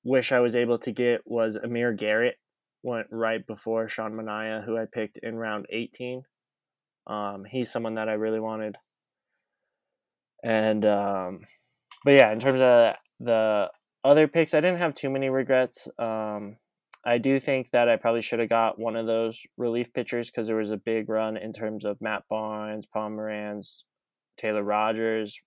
[0.03, 2.36] wish I was able to get was Amir Garrett.
[2.84, 6.23] Went right before Sean Manaea, who I picked in round 18.
[7.07, 8.75] Um, he's someone that I really wanted.
[10.43, 11.39] And, um,
[12.03, 13.67] but yeah, in terms of the
[14.03, 15.88] other picks, I didn't have too many regrets.
[15.97, 16.57] Um,
[17.05, 20.47] I do think that I probably should have got one of those relief pitchers because
[20.47, 23.84] there was a big run in terms of Matt Barnes, Pomeranz,
[24.38, 25.39] Taylor Rogers,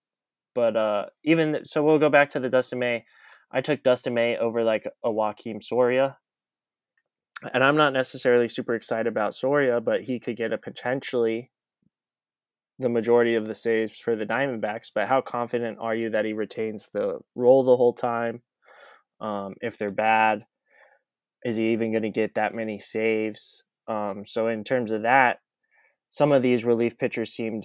[0.56, 3.04] but uh, even so, we'll go back to the Dustin May.
[3.52, 6.16] I took Dustin May over like a Joakim Soria.
[7.52, 11.50] And I'm not necessarily super excited about Soria, but he could get a potentially
[12.78, 16.32] the majority of the saves for the Diamondbacks, but how confident are you that he
[16.32, 18.42] retains the role the whole time?
[19.20, 20.44] Um, if they're bad,
[21.44, 23.64] is he even going to get that many saves?
[23.88, 25.38] Um, so in terms of that,
[26.10, 27.64] some of these relief pitchers seemed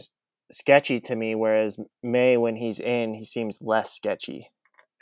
[0.52, 4.50] sketchy to me, whereas May, when he's in, he seems less sketchy,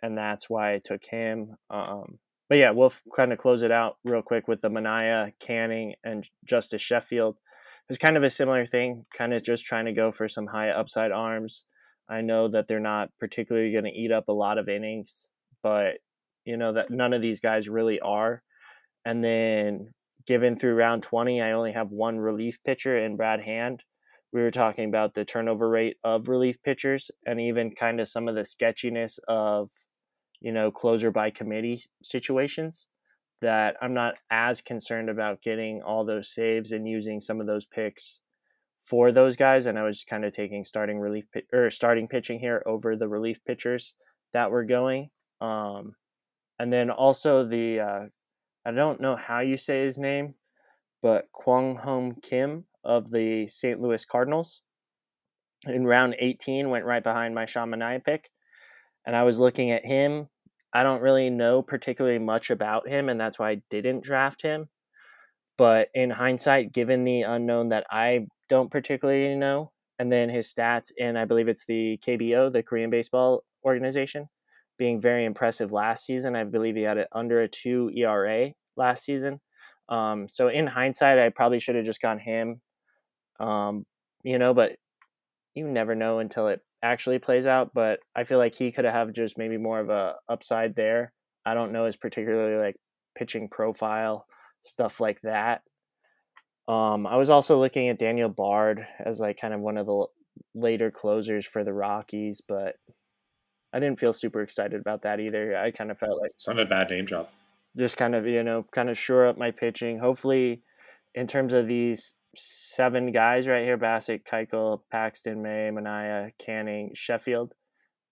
[0.02, 1.56] and that's why I took him.
[1.70, 2.20] Um,
[2.50, 6.28] but yeah, we'll kind of close it out real quick with the Manaea, Canning, and
[6.44, 7.36] Justus Sheffield.
[7.36, 10.48] It was kind of a similar thing, kind of just trying to go for some
[10.48, 11.66] high upside arms.
[12.10, 15.30] I know that they're not particularly going to eat up a lot of innings,
[15.62, 16.00] but
[16.44, 18.42] you know that none of these guys really are.
[19.06, 19.94] And then
[20.26, 23.84] given through round 20, I only have one relief pitcher in Brad Hand.
[24.34, 28.28] We were talking about the turnover rate of relief pitchers and even kind of some
[28.28, 29.70] of the sketchiness of,
[30.42, 32.88] you know, closer by committee situations
[33.42, 37.66] that I'm not as concerned about getting all those saves and using some of those
[37.66, 38.20] picks
[38.80, 39.66] for those guys.
[39.66, 43.44] And I was kind of taking starting relief or starting pitching here over the relief
[43.46, 43.94] pitchers
[44.34, 45.10] that were going.
[45.40, 45.96] Um,
[46.58, 48.06] and then also the uh,
[48.66, 50.36] I don't know how you say his name,
[51.02, 53.82] but Kwang Hyun Kim of the St.
[53.82, 54.62] Louis Cardinals
[55.66, 58.30] in round 18 went right behind my Sean Manaea pick.
[59.06, 60.28] And I was looking at him.
[60.74, 64.70] I don't really know particularly much about him, and that's why I didn't draft him.
[65.58, 70.92] But in hindsight, given the unknown that I don't particularly know, and then his stats
[71.00, 74.30] and I believe it's the KBO, the Korean Baseball Organization,
[74.78, 76.36] being very impressive last season.
[76.36, 79.42] I believe he had it under a two ERA last season.
[79.90, 82.62] Um, so in hindsight, I probably should have just gone him.
[83.40, 83.86] Um,
[84.24, 84.78] you know, but
[85.54, 87.72] you never know until it actually plays out.
[87.74, 91.14] But I feel like he could have just maybe more of a upside there.
[91.46, 92.76] I don't know his particularly like
[93.16, 94.26] pitching profile
[94.62, 95.62] stuff like that.
[96.68, 100.06] Um, I was also looking at Daniel Bard as like kind of one of the
[100.54, 102.76] later closers for the Rockies, but
[103.74, 105.58] I didn't feel super excited about that either.
[105.58, 107.30] I kind of felt like it's not a bad name job.
[107.78, 110.00] Just kind of you know kind of shore up my pitching.
[110.00, 110.62] Hopefully,
[111.16, 117.54] in terms of these seven guys right here: Bassitt, Keuchel, Paxton, May, Manaea, Canning, Sheffield.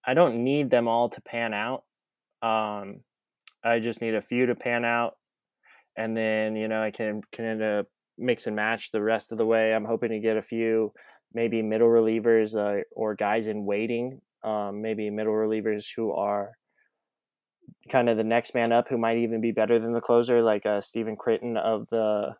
[0.06, 1.84] I don't need them all to pan out.
[2.42, 3.02] Um,
[3.64, 5.18] I just need a few to pan out,
[5.96, 7.88] and then you know I can kind of
[8.18, 9.74] mix and match the rest of the way.
[9.74, 10.94] I'm hoping to get a few
[11.34, 16.52] maybe middle relievers uh, or guys in waiting um, maybe middle relievers who are
[17.90, 20.66] kind of the next man up, who might even be better than the closer, like
[20.66, 22.36] uh, Stephen Crichton of the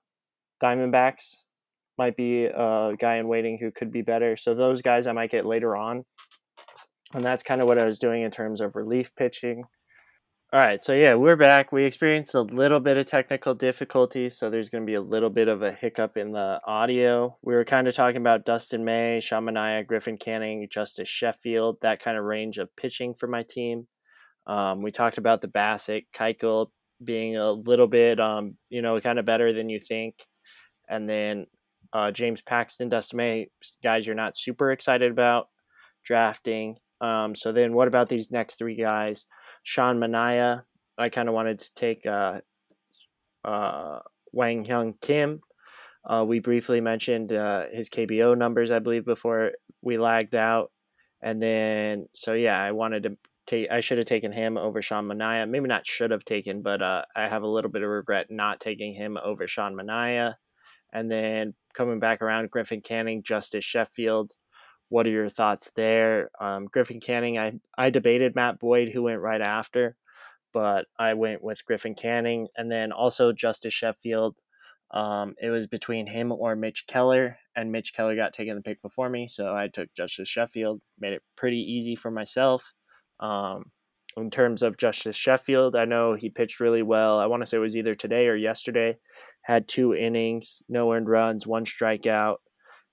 [0.64, 1.36] Diamondbacks
[1.98, 4.36] might be a guy in waiting who could be better.
[4.38, 6.06] So those guys I might get later on.
[7.14, 9.64] And that's kind of what I was doing in terms of relief pitching.
[10.54, 11.74] All right, so yeah, we're back.
[11.74, 15.30] We experienced a little bit of technical difficulties, so there's going to be a little
[15.30, 17.38] bit of a hiccup in the audio.
[17.42, 22.02] We were kind of talking about Dustin May, Sean Manaea, Griffin Canning, Justus Sheffield, that
[22.02, 23.88] kind of range of pitching for my team.
[24.46, 26.68] Um, we talked about the Bassitt, Keuchel
[27.04, 30.16] being a little bit, um, you know, kind of better than you think,
[30.88, 31.48] and then
[31.94, 33.48] uh, James Paxton, Dustin May,
[33.84, 35.48] guys you're not super excited about
[36.04, 36.78] drafting.
[37.02, 39.28] Um, so then, what about these next three guys?
[39.64, 40.64] Sean Manaea.
[40.98, 42.40] I kind of wanted to take uh,
[43.46, 44.00] uh,
[44.32, 45.42] Wang Hyung Kim.
[46.06, 50.72] Uh, we briefly mentioned uh, his KBO numbers, I believe, before we lagged out.
[51.22, 55.06] And then, so yeah, I wanted to take, I should have taken him over Sean
[55.08, 55.50] Manaea.
[55.50, 58.60] Maybe not should have taken, but uh, I have a little bit of regret not
[58.60, 60.36] taking him over Sean Manaea.
[60.94, 64.32] And then coming back around, Griffin Canning, Justus Sheffield.
[64.90, 66.30] What are your thoughts there?
[66.40, 69.98] Um, Griffin Canning, I, I debated Matt Boyd, who went right after,
[70.54, 72.48] but I went with Griffin Canning.
[72.56, 74.36] And then also Justus Sheffield.
[74.92, 78.82] Um, it was between him or Mitch Keller, and Mitch Keller got taken the pick
[78.82, 80.82] before me, so I took Justus Sheffield.
[80.98, 82.74] Made it pretty easy for myself.
[83.20, 83.72] Um,
[84.18, 87.20] in terms of Justus Sheffield, I know he pitched really well.
[87.20, 88.98] I want to say it was either today or yesterday.
[89.44, 92.38] Had two innings, no earned runs, one strikeout,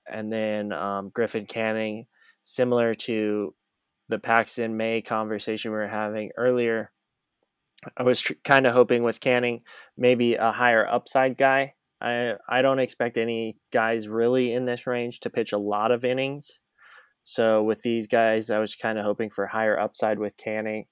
[0.07, 2.07] and then um, Griffin Canning,
[2.43, 3.55] similar to
[4.09, 6.93] the Paxton May conversation we were having earlier.
[7.97, 9.62] I was tr- kind of hoping with Canning,
[9.97, 11.75] maybe a higher upside guy.
[12.01, 16.05] I I don't expect any guys really in this range to pitch a lot of
[16.05, 16.61] innings.
[17.22, 20.85] So with these guys, I was kind of hoping for higher upside with Canning,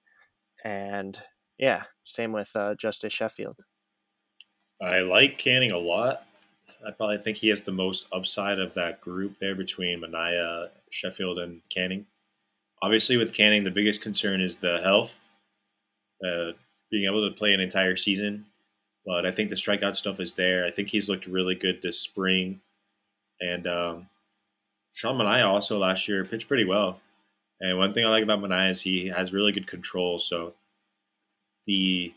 [0.65, 1.19] and
[1.59, 3.65] yeah, same with uh, Justus Sheffield.
[4.81, 6.27] I like Canning a lot.
[6.87, 11.39] I probably think he has the most upside of that group there between Manaea, Sheffield,
[11.39, 12.07] and Canning.
[12.83, 15.21] Obviously, with Canning, the biggest concern is the health,
[16.27, 16.53] uh,
[16.91, 18.45] being able to play an entire season.
[19.07, 20.65] But I think the strikeout stuff is there.
[20.65, 22.61] I think he's looked really good this spring,
[23.41, 24.09] and um,
[24.93, 27.01] Sean Manaea also last year pitched pretty well.
[27.63, 30.19] And one thing I like about Manaea is he has really good control.
[30.19, 30.55] So
[31.65, 32.13] the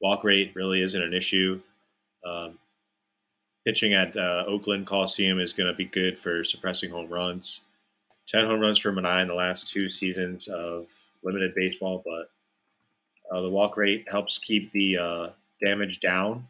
[0.00, 1.60] walk rate really isn't an issue.
[2.24, 2.58] Um,
[3.66, 7.60] pitching at uh, Oakland Coliseum is going to be good for suppressing home runs.
[8.28, 10.90] 10 home runs for Manaea in the last two seasons of
[11.22, 12.30] limited baseball, but
[13.30, 15.28] uh, the walk rate helps keep the uh,
[15.62, 16.48] damage down.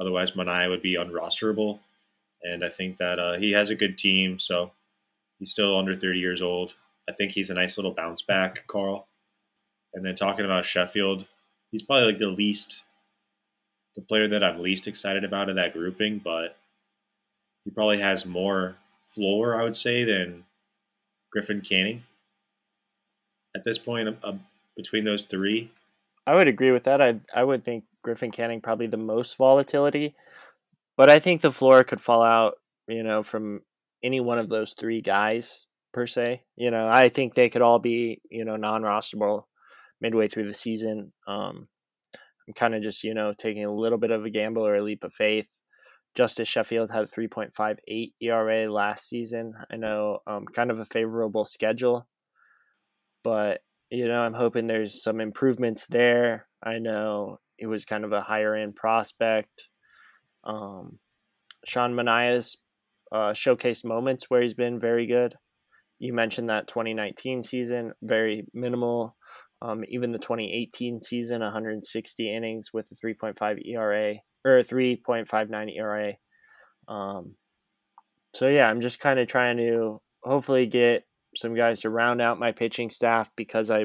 [0.00, 1.80] Otherwise, Manaea would be unrosterable.
[2.44, 4.70] And I think that uh, he has a good team, so
[5.38, 6.76] he's still under 30 years old.
[7.08, 9.08] I think he's a nice little bounce back, Carl.
[9.94, 11.26] And then talking about Sheffield,
[11.70, 12.84] he's probably like the least,
[13.94, 16.56] the player that I'm least excited about of that grouping, but
[17.64, 18.76] he probably has more
[19.06, 20.44] floor, I would say, than
[21.30, 22.02] Griffin Canning
[23.54, 24.32] at this point uh,
[24.76, 25.70] between those three.
[26.26, 27.02] I would agree with that.
[27.02, 30.14] I I would think Griffin Canning probably the most volatility,
[30.96, 32.54] but I think the floor could fall out,
[32.86, 33.62] you know, from
[34.02, 36.42] any one of those three guys per se.
[36.56, 39.44] You know, I think they could all be, you know, non-rosterable
[40.00, 41.12] midway through the season.
[41.26, 41.68] Um,
[42.46, 44.82] I'm kind of just, you know, taking a little bit of a gamble or a
[44.82, 45.46] leap of faith.
[46.14, 49.54] Justus Sheffield had a 3.58 ERA last season.
[49.70, 52.06] I know um, kind of a favorable schedule,
[53.22, 56.48] but you know I'm hoping there's some improvements there.
[56.62, 59.68] I know it was kind of a higher end prospect.
[60.44, 60.98] Um,
[61.64, 62.58] Sean Manaea's
[63.10, 65.36] uh, showcased moments where he's been very good.
[66.02, 69.14] You mentioned that 2019 season, very minimal.
[69.62, 76.14] Um, even the 2018 season, 160 innings with a 3.5 ERA or 3.59 ERA.
[76.88, 77.36] Um,
[78.34, 81.04] so yeah, I'm just kind of trying to hopefully get
[81.36, 83.84] some guys to round out my pitching staff because I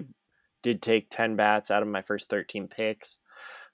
[0.63, 3.19] did take 10 bats out of my first 13 picks.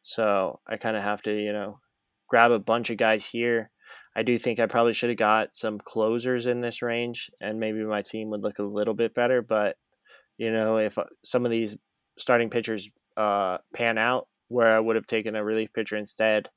[0.02, 1.80] So I kind of have to, you know,
[2.28, 3.72] grab a bunch of guys here.
[4.16, 7.84] I do think I probably should have got some closers in this range and maybe
[7.84, 9.41] my team would look a little bit better.
[9.41, 9.76] But,
[10.38, 11.76] you know, if uh, some of these
[12.18, 16.49] starting pitchers uh, pan out where I would have taken a relief pitcher instead,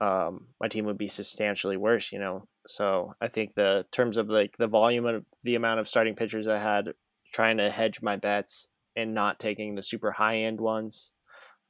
[0.00, 2.46] um, my team would be substantially worse, you know.
[2.68, 6.46] So I think the terms of like the volume of the amount of starting pitchers
[6.46, 6.92] I had,
[7.32, 11.10] trying to hedge my bets and not taking the super high end ones.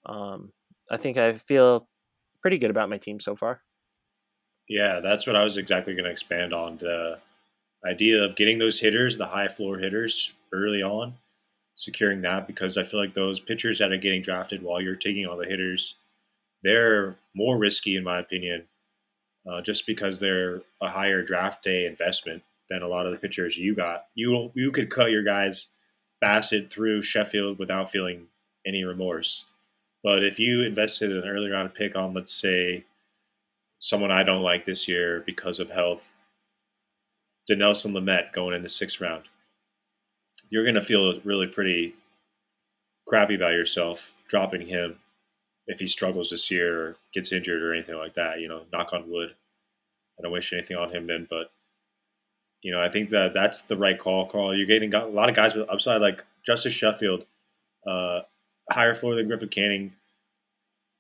[0.05, 0.53] Um,
[0.91, 1.89] I think I feel
[2.43, 3.63] pretty good about my team so far.
[4.69, 7.19] Yeah, that's what I was exactly going to expand on the
[7.85, 11.15] idea of getting those hitters, the high floor hitters early on,
[11.75, 15.27] securing that because I feel like those pitchers that are getting drafted while you're taking
[15.27, 15.95] all the hitters
[16.63, 18.65] they're more risky in my opinion,
[19.47, 23.57] uh, just because they're a higher draft day investment than a lot of the pitchers
[23.57, 24.07] you got.
[24.15, 25.69] You you could cut your guys
[26.23, 28.27] Bassitt through Sheffield without feeling
[28.67, 29.47] any remorse.
[30.03, 32.85] But if you invested an early round pick on, let's say,
[33.79, 36.13] someone I don't like this year because of health,
[37.51, 39.25] Dinelson Lamet going in the sixth round,
[40.51, 41.95] you're going to feel really pretty
[43.07, 44.99] crappy about yourself dropping him
[45.67, 48.41] if he struggles this year or gets injured or anything like that.
[48.41, 49.35] You know, knock on wood.
[50.19, 51.53] I don't wish anything on him then, but
[52.63, 54.27] you know, I think that that's the right call.
[54.27, 57.25] Carl, you're getting a lot of guys with upside, like Justus Sheffield,
[57.87, 58.23] uh,
[58.71, 59.93] higher floor than Griffin Canning.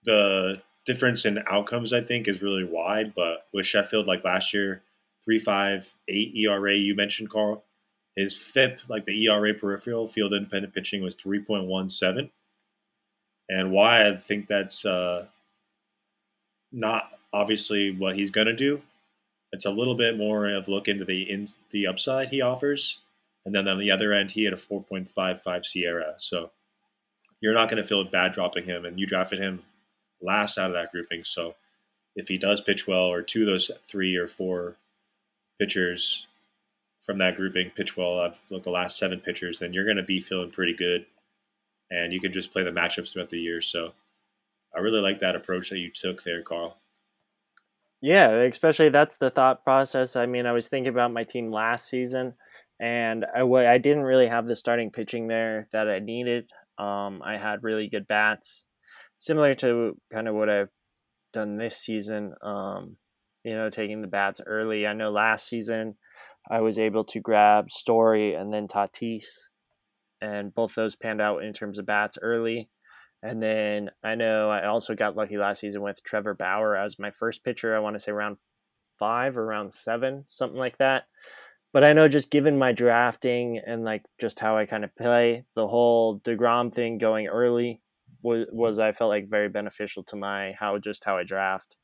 [0.05, 3.15] The difference in outcomes, I think, is really wide.
[3.15, 4.83] But with Sheffield, like last year,
[5.25, 7.65] three five eight ERA, you mentioned Carl.
[8.17, 12.31] His FIP, like the ERA peripheral field independent pitching, was three point one seven
[13.49, 15.27] and why I think that's uh,
[16.73, 18.81] not obviously what he's going to do.
[19.53, 23.01] It's a little bit more of look into the in, the upside he offers,
[23.47, 25.09] and then on the other end, he had a 4.55
[25.43, 26.15] SIERA.
[26.19, 26.51] So
[27.41, 29.63] you're not going to feel bad dropping him, and you drafted him
[30.21, 31.25] last out of that grouping.
[31.25, 31.55] So
[32.17, 34.77] if he does pitch well, or two of those three or four
[35.59, 36.27] pitchers
[37.05, 40.21] from that grouping pitch well of the last seven pitchers, then you're going to be
[40.21, 41.07] feeling pretty good
[41.91, 43.61] and you can just play the matchups throughout the year.
[43.61, 43.93] So
[44.75, 46.79] I really like that approach that you took there, Carl.
[48.01, 50.15] Yeah, especially that's the thought process.
[50.17, 52.35] I mean, I was thinking about my team last season,
[52.79, 56.49] and I, I didn't really have the starting pitching there that I needed.
[56.79, 58.65] Um, I had really good bats,
[59.19, 60.71] similar to kind of what I've
[61.35, 62.33] done this season.
[62.43, 62.97] Um,
[63.45, 64.87] you know, taking the bats early.
[64.87, 65.97] I know last season
[66.51, 69.27] I was able to grab Story and then Tatis
[70.21, 72.71] and both those panned out in terms of bats early.
[73.23, 77.11] And then I know I also got lucky last season with Trevor Bauer as my
[77.11, 77.77] first pitcher.
[77.77, 78.39] I want to say round
[78.99, 81.05] five or round seven, something like that.
[81.73, 85.45] But I know just given my drafting and like just how I kind of play,
[85.55, 87.81] the whole DeGrom thing going early
[88.23, 91.77] was was I felt like very beneficial to my how just how I draft.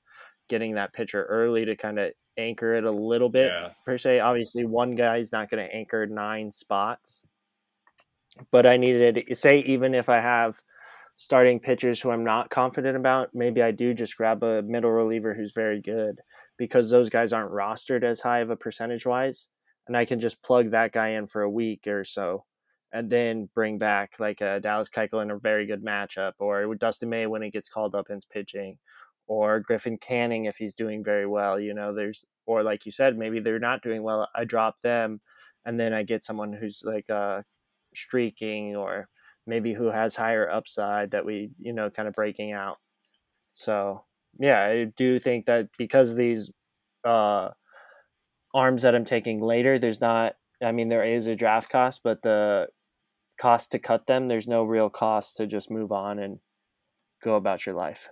[0.48, 3.70] Getting that pitcher early to kind of anchor it a little bit Yeah.
[3.84, 4.20] per se.
[4.20, 7.24] Obviously, one guy's not going to anchor nine spots,
[8.50, 10.60] but I needed say even if I have
[11.16, 15.32] starting pitchers who I'm not confident about, maybe I do just grab a middle reliever
[15.32, 16.20] who's very good
[16.56, 19.48] because those guys aren't rostered as high of a percentage wise,
[19.86, 22.44] and I can just plug that guy in for a week or so.
[22.94, 27.10] And then bring back like a Dallas Keuchel in a very good matchup, or Dustin
[27.10, 28.78] May when he gets called up and pitching,
[29.26, 31.58] or Griffin Canning if he's doing very well.
[31.58, 34.28] You know, there's or like you said, maybe they're not doing well.
[34.34, 35.20] I drop them,
[35.64, 37.42] and then I get someone who's like uh,
[37.94, 39.08] streaking or
[39.46, 42.78] maybe who has higher upside that we you know kind of breaking out.
[43.54, 44.04] So
[44.38, 46.50] yeah, I do think that because these
[47.04, 47.50] uh,
[48.54, 50.34] arms that I'm taking later, there's not.
[50.62, 52.68] I mean, there is a draft cost, but the
[53.38, 56.38] cost to cut them, there's no real cost to just move on and
[57.22, 58.08] go about your life.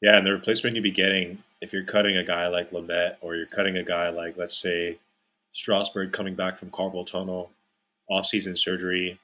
[0.00, 3.36] Yeah, and the replacement you'd be getting if you're cutting a guy like Lamet or
[3.36, 4.98] you're cutting a guy like, let's say,
[5.52, 7.50] Strasburg coming back from carpal tunnel,
[8.08, 9.18] off-season surgery,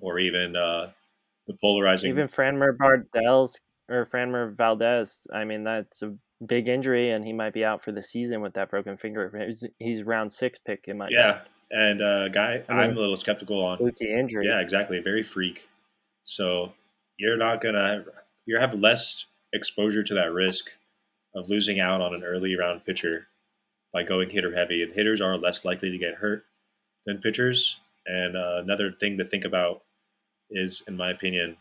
[0.00, 0.90] or even uh,
[1.46, 2.10] the polarizing.
[2.10, 5.26] Even Framber Bardell's or Framber Valdez.
[5.32, 8.54] I mean, that's a big injury, and he might be out for the season with
[8.54, 9.44] that broken finger.
[9.46, 11.40] He's, he's round six pick in my yeah.
[11.72, 13.78] And uh, guy I mean, I'm a little skeptical on.
[13.78, 14.46] Spooky injury.
[14.46, 15.00] Yeah, exactly.
[15.00, 15.68] Very freak.
[16.22, 16.72] So
[17.18, 18.04] you're not gonna
[18.46, 20.70] you have less exposure to that risk
[21.34, 23.26] of losing out on an early round pitcher
[23.92, 26.44] by going hitter heavy, and hitters are less likely to get hurt
[27.06, 27.80] than pitchers.
[28.06, 29.82] And uh, another thing to think about
[30.50, 31.56] is, in my opinion,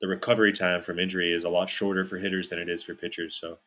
[0.00, 2.94] the recovery time from injury is a lot shorter for hitters than it is for
[2.94, 3.38] pitchers.
[3.40, 3.58] So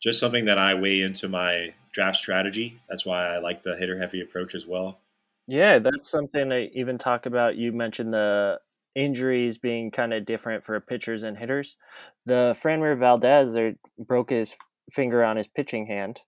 [0.00, 2.78] just something that I weigh into my draft strategy.
[2.90, 5.00] That's why I like the hitter heavy approach as well.
[5.46, 7.56] Yeah, that's something I even talk about.
[7.56, 8.60] You mentioned the
[8.94, 11.78] injuries being kind of different for pitchers and hitters.
[12.26, 14.54] The Framber Valdez, they broke his
[14.92, 16.20] finger on his pitching hand,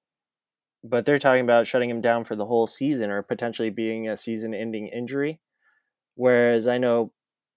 [0.82, 4.16] but they're talking about shutting him down for the whole season or potentially being a
[4.16, 5.38] season-ending injury.
[6.14, 7.12] Whereas I know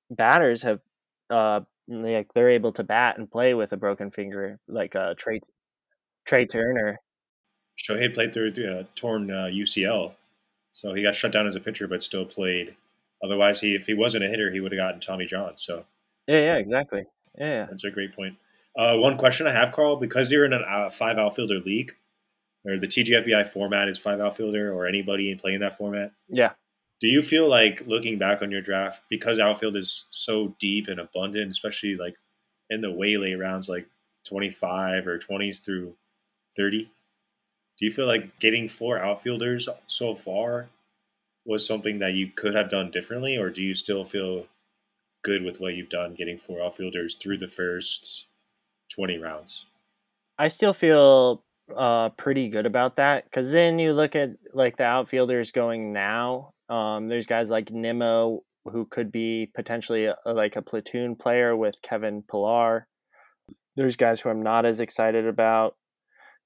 [0.10, 0.82] batters have,
[1.30, 5.40] uh, like they're able to bat and play with a broken finger, like uh, Trea
[6.26, 7.00] Trea Turner.
[7.78, 10.14] Shohei played through uh, torn uh, UCL,
[10.72, 12.76] so he got shut down as a pitcher, but still played.
[13.24, 15.58] Otherwise, he if he wasn't a hitter, he would have gotten Tommy John.
[15.58, 15.86] So
[16.28, 17.06] Yeah, yeah, exactly.
[17.38, 18.36] Yeah, that's a great point.
[18.76, 21.92] Uh, one question I have, Carl, because you're in a uh, five outfielder league,
[22.66, 26.12] or the TGFBI format is five outfielder, or anybody playing that format.
[26.30, 26.52] yeah.
[27.00, 31.00] Do you feel like looking back on your draft because outfield is so deep and
[31.00, 32.16] abundant, especially like
[32.70, 33.88] in the way late rounds, like
[34.28, 35.96] 25 or 20s through
[36.56, 36.92] 30?
[37.78, 40.70] Do you feel like getting four outfielders so far
[41.46, 44.48] was something that you could have done differently, or do you still feel
[45.24, 48.28] good with what you've done getting four outfielders through the first
[48.94, 49.66] 20 rounds?
[50.38, 51.44] I still feel
[51.76, 56.54] uh, pretty good about that because then you look at like the outfielders going now.
[56.70, 61.76] Um, there's guys like Nimmo who could be potentially a, like a platoon player with
[61.82, 62.88] Kevin Pillar.
[63.76, 65.76] There's guys who I'm not as excited about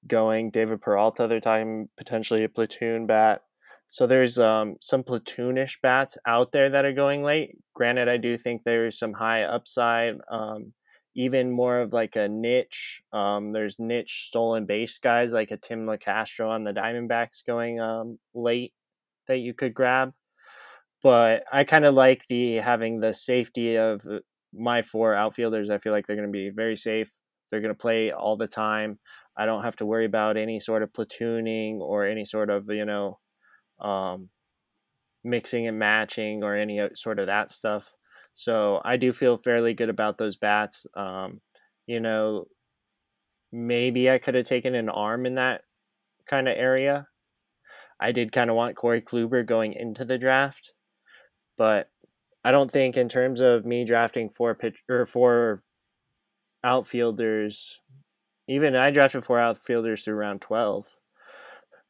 [0.08, 0.50] going.
[0.50, 3.42] David Peralta, they're talking potentially a platoon bat.
[3.88, 7.56] So there's um, some platoonish bats out there that are going late.
[7.74, 10.14] Granted, I do think there's some high upside.
[10.30, 10.72] Um,
[11.16, 13.02] even more of like a niche.
[13.12, 18.18] Um, there's niche stolen base guys like a Tim Locastro on the Diamondbacks going um,
[18.34, 18.74] late
[19.26, 20.12] that you could grab.
[21.02, 24.18] But I kind of like the having the safety of uh,
[24.52, 25.70] my four outfielders.
[25.70, 27.10] I feel like they're going to be very safe.
[27.50, 28.98] They're going to play all the time.
[29.36, 32.84] I don't have to worry about any sort of platooning or any sort of you
[32.84, 33.18] know
[33.80, 34.30] um,
[35.24, 37.92] mixing and matching or any sort of that stuff.
[38.32, 40.86] So I do feel fairly good about those bats.
[40.94, 41.40] Um,
[41.86, 42.46] you know,
[43.52, 45.62] maybe I could have taken an arm in that
[46.26, 47.08] kind of area.
[47.98, 50.72] I did kind of want Corey Kluber going into the draft,
[51.56, 51.88] but
[52.44, 55.62] I don't think in terms of me drafting four pitch or four
[56.62, 57.80] outfielders,
[58.48, 60.86] even I drafted four outfielders through round twelve.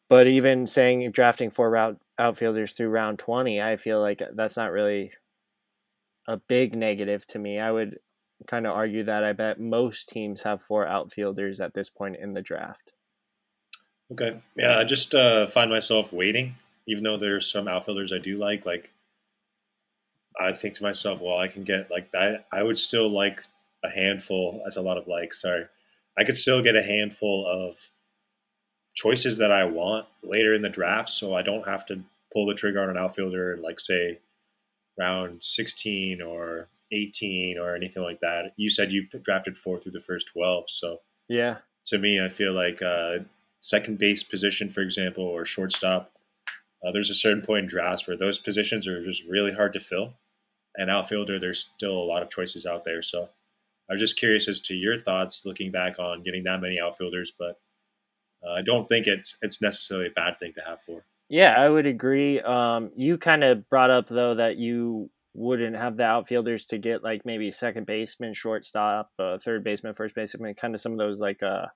[0.08, 5.12] But even saying drafting four outfielders through round twenty, I feel like that's not really
[6.28, 7.58] a big negative to me.
[7.58, 7.98] I would
[8.46, 12.34] kind of argue that I bet most teams have four outfielders at this point in
[12.34, 12.92] the draft.
[14.12, 14.40] Okay.
[14.56, 16.54] Yeah, I just uh, find myself waiting,
[16.86, 18.64] even though there's some outfielders I do like.
[18.64, 18.92] Like,
[20.38, 22.46] I think to myself, well, I can get like that.
[22.52, 23.40] I would still like
[23.82, 24.60] a handful.
[24.62, 25.42] That's a lot of likes.
[25.42, 25.64] Sorry.
[26.18, 27.90] I could still get a handful of
[28.94, 32.00] choices that I want later in the draft, so I don't have to
[32.32, 34.20] pull the trigger on an outfielder and like say
[34.98, 38.52] round 16 or 18 or anything like that.
[38.56, 41.58] You said you drafted four through the first 12, so Yeah.
[41.86, 43.18] to me, I feel like uh,
[43.60, 46.12] second base position, for example, or shortstop,
[46.84, 49.80] uh, there's a certain point in drafts where those positions are just really hard to
[49.80, 50.14] fill.
[50.78, 53.00] And outfielder, there's still a lot of choices out there.
[53.02, 53.30] So
[53.88, 57.32] I was just curious as to your thoughts looking back on getting that many outfielders,
[57.38, 57.60] but
[58.46, 61.06] uh, I don't think it's it's necessarily a bad thing to have four.
[61.28, 62.40] Yeah, I would agree.
[62.40, 67.04] Um, you kind of brought up though that you wouldn't have the outfielders to get
[67.04, 71.20] like maybe second baseman, shortstop, uh, third baseman, first baseman, kind of some of those
[71.20, 71.66] like uh,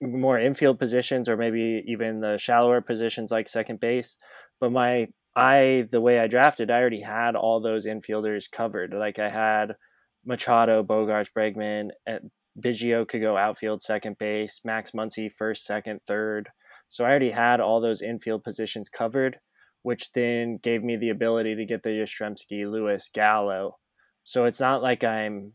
[0.00, 4.16] more infield positions or maybe even the shallower positions like second base.
[4.60, 8.94] But my I the way I drafted, I already had all those infielders covered.
[8.94, 9.76] Like I had
[10.24, 16.50] Machado, Bogaerts, Bregman, and Biggio could go outfield, second base, Max Muncy first, second, third.
[16.88, 19.38] So I already had all those infield positions covered,
[19.82, 23.78] which then gave me the ability to get the Yastrzemski, Lewis, Gallo.
[24.24, 25.52] So it's not like I'm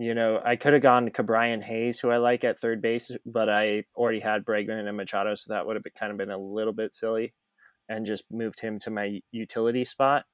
[0.00, 3.10] you know, I could have gone to Ke'Bryan Hayes, who I like at third base,
[3.26, 6.30] but I already had Bregman and Machado, so that would have been, kind of been
[6.30, 7.34] a little bit silly,
[7.86, 10.24] and just moved him to my utility spot.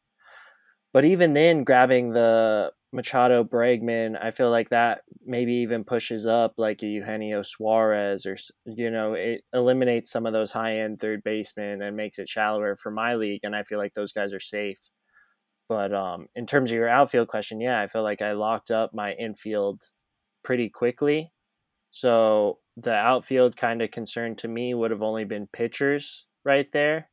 [0.93, 6.55] But even then, grabbing the Machado Bregman, I feel like that maybe even pushes up
[6.57, 11.22] like a Eugenio Suarez, or you know, it eliminates some of those high end third
[11.22, 14.40] basemen and makes it shallower for my league, and I feel like those guys are
[14.40, 14.88] safe.
[15.68, 18.94] But um, in terms of your outfield question, yeah, I feel like I locked up
[18.94, 19.82] my infield
[20.42, 21.32] pretty quickly.
[21.90, 27.11] So the outfield kind of concern to me would have only been pitchers right there.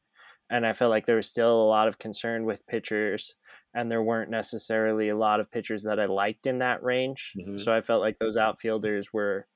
[0.49, 3.35] And I felt like there was still a lot of concern with pitchers,
[3.73, 7.33] and there weren't necessarily a lot of pitchers that I liked in that range.
[7.37, 7.57] Mm-hmm.
[7.57, 9.47] So I felt like those outfielders were,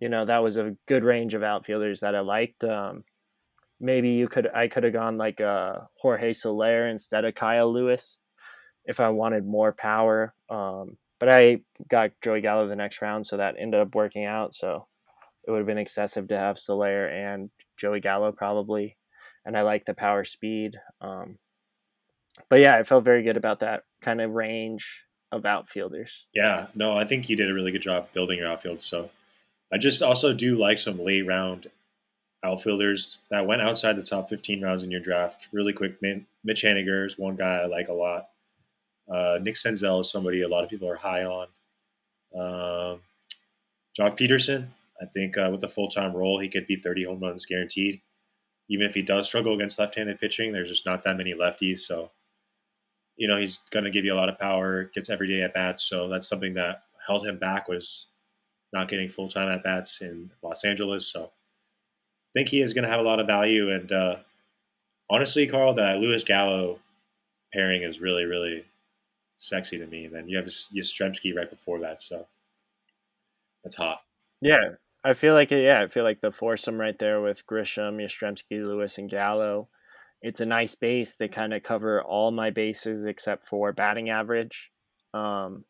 [0.00, 2.64] you know, that was a good range of outfielders that I liked.
[2.64, 3.04] Um,
[3.80, 8.18] maybe you could, I could have gone like uh, Jorge Soler instead of Kyle Lewis
[8.84, 10.34] if I wanted more power.
[10.48, 14.54] Um, but I got Joey Gallo the next round, so that ended up working out.
[14.54, 14.86] So
[15.46, 18.96] it would have been excessive to have Soler and Joey Gallo probably,
[19.44, 20.76] and I like the power speed.
[21.00, 21.38] Um,
[22.48, 26.26] but yeah, I felt very good about that kind of range of outfielders.
[26.34, 28.82] Yeah, no, I think you did a really good job building your outfield.
[28.82, 29.10] So
[29.72, 31.68] I just also do like some late round
[32.42, 36.00] outfielders that went outside the top 15 rounds in your draft really quick.
[36.00, 38.28] Mitch Haniger is one guy I like a lot.
[39.08, 41.46] Uh, Nick Senzel is somebody a lot of people are high on.
[42.34, 43.00] Um,
[43.98, 44.68] Joc Pederson,
[45.00, 48.00] I think uh, with a full time role, he could be 30 home runs guaranteed.
[48.68, 51.78] Even if he does struggle against left handed pitching, there's just not that many lefties.
[51.78, 52.10] So,
[53.18, 55.82] you know, he's going to give you a lot of power, gets everyday at bats.
[55.82, 58.06] So that's something that held him back was
[58.72, 61.06] not getting full time at bats in Los Angeles.
[61.06, 63.70] So I think he is going to have a lot of value.
[63.72, 64.16] And uh,
[65.10, 66.78] honestly, Carl, that Lewis Gallo
[67.52, 68.64] pairing is really, really
[69.36, 70.04] sexy to me.
[70.04, 72.26] And then you have Yastrzemski right before that, so
[73.64, 74.02] that's hot.
[74.40, 78.64] Yeah, I feel like yeah, I feel like the foursome right there with Grisham, Yastrzemski,
[78.64, 79.68] Lewis, and Gallo.
[80.22, 81.14] It's a nice base.
[81.14, 84.70] They kind of cover all my bases except for batting average.
[85.14, 85.64] Um,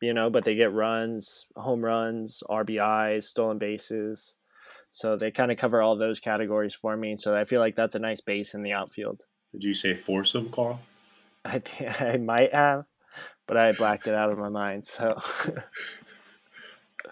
[0.00, 4.34] you know, but they get runs, home runs, RBIs, stolen bases.
[4.90, 7.16] So they kind of cover all those categories for me.
[7.16, 9.22] So I feel like that's a nice base in the outfield.
[9.52, 10.80] Did you say foursome, Carl?
[11.44, 11.62] I
[12.00, 12.84] I might have,
[13.46, 14.86] but I blacked it out of my mind.
[14.86, 15.20] So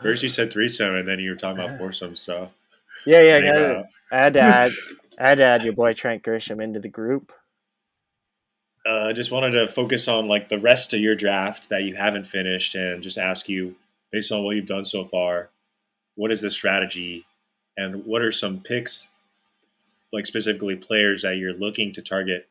[0.01, 2.17] first you said threesome, and then you were talking about foursome.
[2.17, 2.51] So
[3.07, 4.73] yeah, yeah, I, gotta, I had to add,
[5.19, 7.33] I had to add your boy Trent Grisham into the group.
[8.87, 11.97] I uh, just wanted to focus on like the rest of your draft that you
[11.97, 13.75] haven't finished, and just ask you,
[14.13, 15.51] based on what you've done so far,
[16.15, 17.27] what is the strategy,
[17.77, 19.11] and what are some picks,
[20.13, 22.49] like specifically players that you're looking to target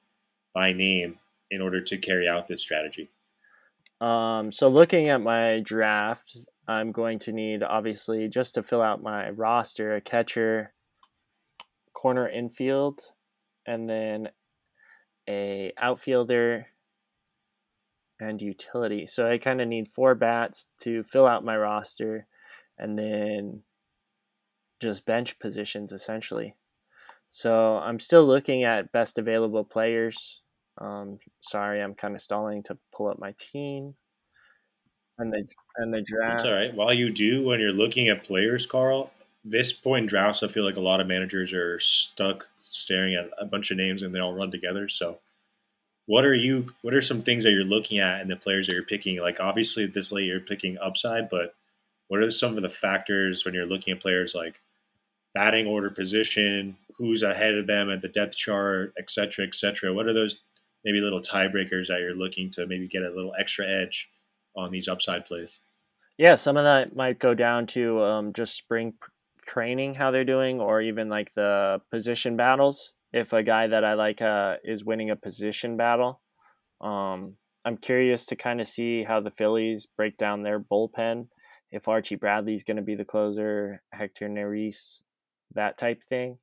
[0.54, 1.18] by name
[1.50, 3.10] in order to carry out this strategy?
[4.02, 6.38] Um, so looking at my draft,
[6.68, 10.74] I'm going to need obviously just to fill out my roster a catcher,
[11.98, 13.02] corner infield,
[13.66, 14.30] and then
[15.28, 16.68] a outfielder
[18.20, 19.08] and utility.
[19.08, 22.28] So I kind of need four bats to fill out my roster,
[22.78, 23.64] and then
[24.80, 26.56] just bench positions essentially.
[27.32, 30.42] So I'm still looking at best available players.
[30.80, 33.96] Um, sorry, I'm kind of stalling to pull up my team
[35.18, 35.44] and the
[35.78, 36.44] and the draft.
[36.44, 36.76] That's all right.
[36.76, 39.10] While you do, when you're looking at players, Carl,
[39.50, 43.30] this point in drafts, I feel like a lot of managers are stuck staring at
[43.38, 44.88] a bunch of names and they all run together.
[44.88, 45.20] So,
[46.06, 46.68] what are you?
[46.82, 49.20] What are some things that you're looking at in the players that you're picking?
[49.20, 51.56] Like, obviously, this late you're picking upside, but
[52.08, 54.62] what are some of the factors when you're looking at players like
[55.34, 59.94] batting order position, who's ahead of them at the depth chart, et cetera, et cetera?
[59.94, 60.44] What are those
[60.86, 64.10] maybe little tiebreakers that you're looking to maybe get a little extra edge
[64.56, 65.60] on these upside plays?
[66.18, 68.94] Yeah, some of that might go down to um, just spring
[69.48, 72.94] training how they're doing or even like the position battles.
[73.14, 76.22] If a guy that I like uh, is winning a position battle,
[76.82, 77.36] um,
[77.66, 81.28] I'm curious to kind of see how the Phillies break down their bullpen.
[81.72, 85.02] If Archie Bradley's going to be the closer, Hector Neris,
[85.54, 86.38] that type thing.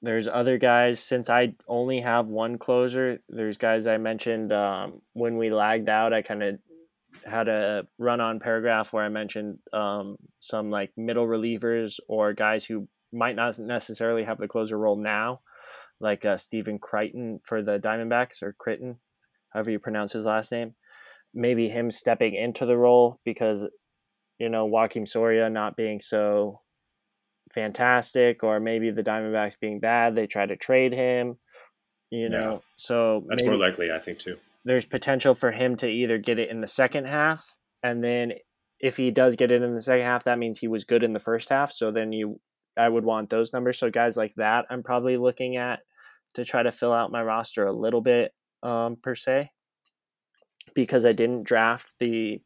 [0.00, 0.98] There's other guys.
[0.98, 6.12] Since I only have one closer, there's guys I mentioned um, when we lagged out.
[6.12, 6.58] I kind of
[7.24, 12.64] had a run on paragraph where I mentioned um, some like middle relievers or guys
[12.64, 15.40] who might not necessarily have the closer role now,
[16.00, 18.98] like uh, Stephen Crichton for the Diamondbacks or Crichton,
[19.50, 20.74] however you pronounce his last name.
[21.34, 23.66] Maybe him stepping into the role because,
[24.38, 26.60] you know, Joakim Soria not being so
[27.54, 31.38] fantastic, or maybe the Diamondbacks being bad, they try to trade him.
[32.10, 32.58] You know, yeah.
[32.76, 36.38] so that's maybe, more likely, I think, too there's potential for him to either get
[36.38, 38.32] it in the second half and then
[38.80, 41.12] if he does get it in the second half that means he was good in
[41.12, 42.40] the first half so then you
[42.76, 43.78] I would want those numbers.
[43.78, 45.80] So guys like that I'm probably looking at
[46.34, 48.32] to try to fill out my roster a little bit
[48.62, 49.50] um, per se.
[50.74, 52.40] Because I didn't draft the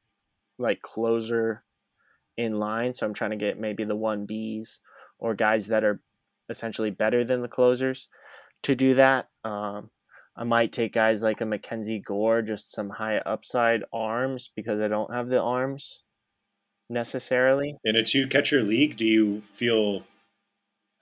[0.59, 1.63] like closer
[2.37, 4.79] in line so I'm trying to get maybe the 1Bs
[5.19, 6.01] or guys that are
[6.49, 8.09] essentially better than the closers
[8.63, 9.91] to do that um,
[10.37, 14.89] I might take guys like a Mackenzie Gore, just some high upside arms because I
[14.89, 16.03] don't have the arms
[16.91, 17.77] necessarily.
[17.85, 20.05] In a two catcher league, do you feel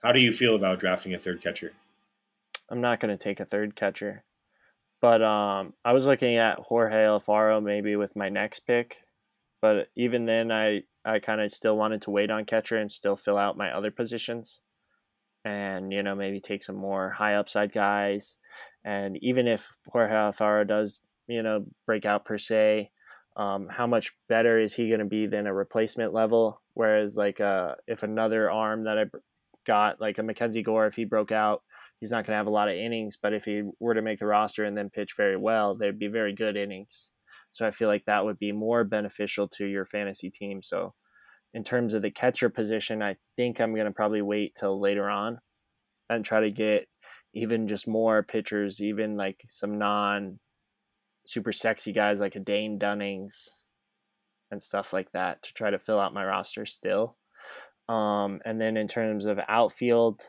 [0.03, 1.73] how do you feel about drafting a third catcher?
[2.69, 4.23] I'm not going to take a third catcher.
[5.01, 9.03] But um, I was looking at Jorge Alfaro maybe with my next pick.
[9.61, 13.15] But even then, I, I kind of still wanted to wait on catcher and still
[13.15, 14.61] fill out my other positions.
[15.45, 18.37] And, you know, maybe take some more high upside guys
[18.85, 22.91] and even if Jorge Alfaro does, you know, break out per se,
[23.35, 26.61] um, how much better is he going to be than a replacement level?
[26.75, 29.05] Whereas, like, uh, if another arm that I
[29.65, 31.63] got, like a Mackenzie Gore, if he broke out,
[31.99, 33.17] he's not going to have a lot of innings.
[33.17, 36.07] But if he were to make the roster and then pitch very well, they'd be
[36.07, 37.09] very good innings.
[37.51, 40.61] So I feel like that would be more beneficial to your fantasy team.
[40.61, 40.93] So,
[41.55, 45.09] in terms of the catcher position, I think I'm going to probably wait till later
[45.09, 45.39] on
[46.09, 46.89] and try to get
[47.33, 50.39] even just more pitchers, even like some non
[51.25, 53.47] super sexy guys like a Dane Dunnings
[54.51, 57.15] and stuff like that to try to fill out my roster still.
[57.87, 60.23] Um, and then in terms of outfield,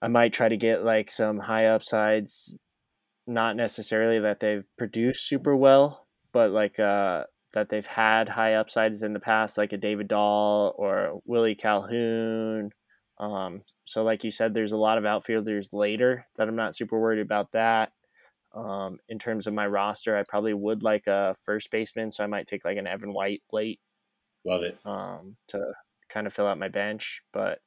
[0.00, 2.58] I might try to get like some high upsides,
[3.26, 7.24] not necessarily that they've produced super well, but like uh,
[7.54, 12.70] that they've had high upsides in the past, like a David Dahl or Willie Calhoun
[13.18, 16.98] um, so, like you said, there's a lot of outfielders later that I'm not super
[16.98, 17.92] worried about that.
[18.54, 22.28] Um, in terms of my roster, I probably would like a first baseman, so I
[22.28, 23.80] might take like an Evan White late.
[24.44, 24.78] Love it.
[24.84, 25.72] Um, to
[26.08, 27.58] kind of fill out my bench, but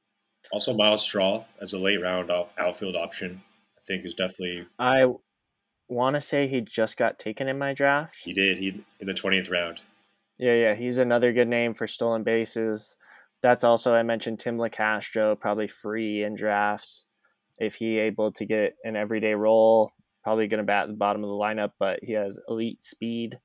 [0.52, 3.42] also Myles Straw as a late round outfield option,
[3.78, 4.66] I think is definitely.
[4.80, 5.06] I
[5.92, 8.16] want to say he just got taken in my draft.
[8.24, 8.58] He did.
[8.58, 9.82] He in the twentieth round.
[10.38, 12.98] Yeah, yeah, he's another good name for stolen bases
[13.42, 17.08] that's also I mentioned Tim Locastro probably free in drafts
[17.58, 19.92] if he able to get an everyday role.
[20.24, 23.40] Probably going to bat at the bottom of the lineup, but he has elite speed.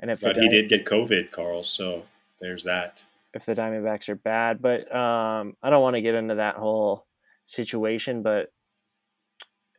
[0.00, 2.02] And if but he did get COVID, Carl, so
[2.40, 3.06] there's that.
[3.32, 7.06] If the Diamondbacks are bad, but um, I don't want to get into that whole
[7.44, 8.52] situation, but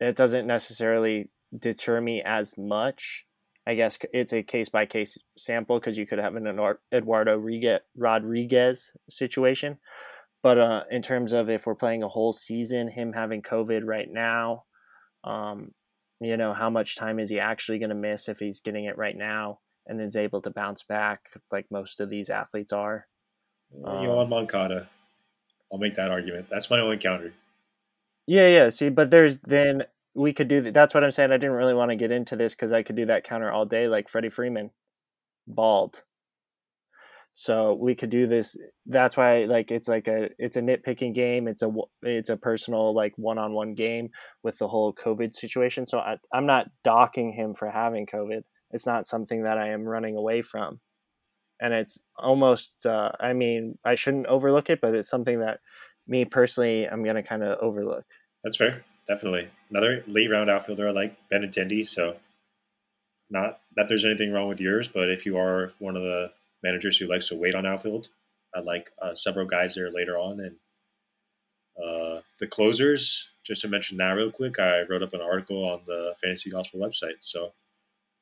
[0.00, 3.26] it doesn't necessarily deter me as much
[3.68, 6.46] I guess it's a case by case sample because you could have an
[6.90, 7.38] Eduardo
[7.94, 9.76] Rodriguez situation.
[10.42, 14.08] But uh, in terms of if we're playing a whole season, him having COVID right
[14.10, 14.64] now,
[15.22, 15.72] um,
[16.18, 18.96] you know, how much time is he actually going to miss if he's getting it
[18.96, 23.06] right now and is able to bounce back like most of these athletes are?
[23.84, 24.88] Um, Yoan Moncada.
[25.70, 26.46] I'll make that argument.
[26.48, 27.34] That's my only counter.
[28.26, 28.68] Yeah, yeah.
[28.70, 29.82] See, but there's then
[30.18, 30.74] we could do that.
[30.74, 31.30] That's what I'm saying.
[31.30, 33.64] I didn't really want to get into this because I could do that counter all
[33.64, 34.70] day, like Freddie Freeman,
[35.46, 36.02] bald.
[37.34, 38.56] So we could do this.
[38.84, 41.46] That's why, like, it's like a it's a nitpicking game.
[41.46, 41.70] It's a
[42.02, 44.10] it's a personal like one on one game
[44.42, 45.86] with the whole COVID situation.
[45.86, 48.42] So I, I'm not docking him for having COVID.
[48.72, 50.80] It's not something that I am running away from,
[51.60, 52.84] and it's almost.
[52.84, 55.60] Uh, I mean, I shouldn't overlook it, but it's something that
[56.08, 58.04] me personally, I'm gonna kind of overlook.
[58.42, 59.48] That's fair definitely.
[59.70, 61.86] Another late round outfielder I like, Ben Benintendi.
[61.86, 62.16] So,
[63.30, 66.32] not that there's anything wrong with yours, but if you are one of the
[66.62, 68.08] managers who likes to wait on outfield,
[68.54, 70.40] I like uh, several guys there later on.
[70.40, 70.56] And
[71.82, 75.80] uh, the closers, just to mention that real quick, I wrote up an article on
[75.86, 77.20] the Fantasy Gospel website.
[77.20, 77.52] So,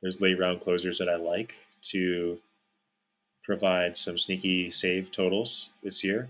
[0.01, 1.55] there's late round closers that I like
[1.93, 2.39] to
[3.43, 6.29] provide some sneaky save totals this year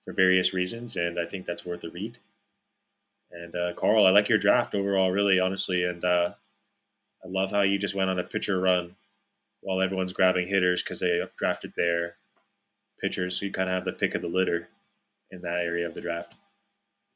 [0.00, 2.18] for various reasons, and I think that's worth a read.
[3.32, 6.34] And uh, Carl, I like your draft overall, really honestly, and uh,
[7.24, 8.96] I love how you just went on a pitcher run
[9.60, 12.16] while everyone's grabbing hitters because they drafted their
[13.00, 13.38] pitchers.
[13.38, 14.68] So you kind of have the pick of the litter
[15.30, 16.34] in that area of the draft.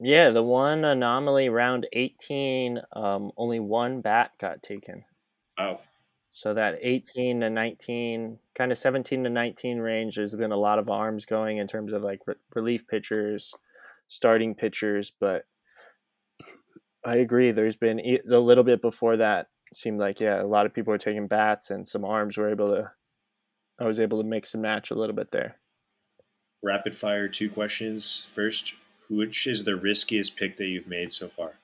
[0.01, 5.05] Yeah, the one anomaly round 18, um, only one bat got taken.
[5.59, 5.81] Wow.
[6.31, 10.81] So that 18 to 19, kind of 17 to 19 range, there's been a lot
[10.81, 13.55] of arms going in terms of like re- relief pitchers,
[14.09, 15.13] starting pitchers.
[15.21, 15.45] But
[17.05, 19.49] I agree, there's been a little bit before that.
[19.73, 22.69] Seemed like yeah, a lot of people were taking bats, and some arms were able
[22.69, 22.93] to.
[23.81, 25.57] I was able to mix and match a little bit there.
[26.63, 28.29] Rapid fire, two questions.
[28.35, 28.75] First,
[29.11, 31.55] which is the riskiest pick that you've made so far?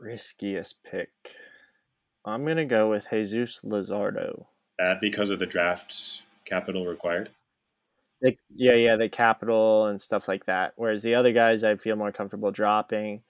[0.00, 1.10] Riskiest pick.
[2.24, 4.46] I'm gonna go with Jesus Luzardo.
[4.80, 7.30] Uh, because of the draft capital required.
[8.20, 10.72] The, yeah, yeah, the capital and stuff like that.
[10.76, 13.22] Whereas the other guys, I feel more comfortable dropping.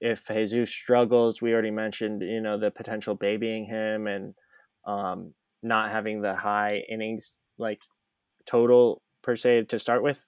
[0.00, 4.34] If Jesus struggles, we already mentioned, you know, the potential babying him and
[4.86, 7.82] um, not having the high innings like
[8.46, 10.26] total per se to start with.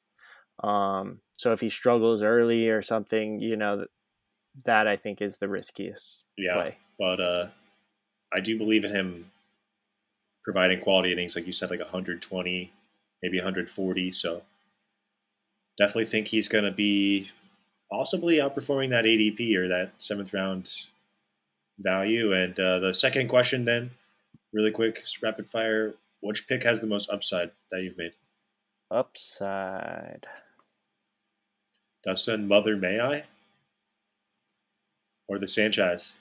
[0.63, 3.87] Um, so if he struggles early or something, you know,
[4.65, 6.25] that I think is the riskiest.
[6.37, 6.77] Yeah, play.
[6.99, 7.49] but uh,
[8.33, 9.31] I do believe in him
[10.45, 12.73] providing quality innings, like you said, like 120,
[13.23, 14.11] maybe 140.
[14.11, 14.43] So
[15.79, 17.31] definitely think he's going to be
[17.93, 20.73] possibly outperforming that ADP or that seventh round
[21.79, 22.33] value.
[22.33, 23.91] And uh, the second question, then,
[24.53, 28.17] really quick, rapid fire: Which pick has the most upside that you've made?
[28.91, 30.27] Upside.
[32.03, 33.25] Dustin Mother May I?
[35.29, 36.17] Or the Sanchez?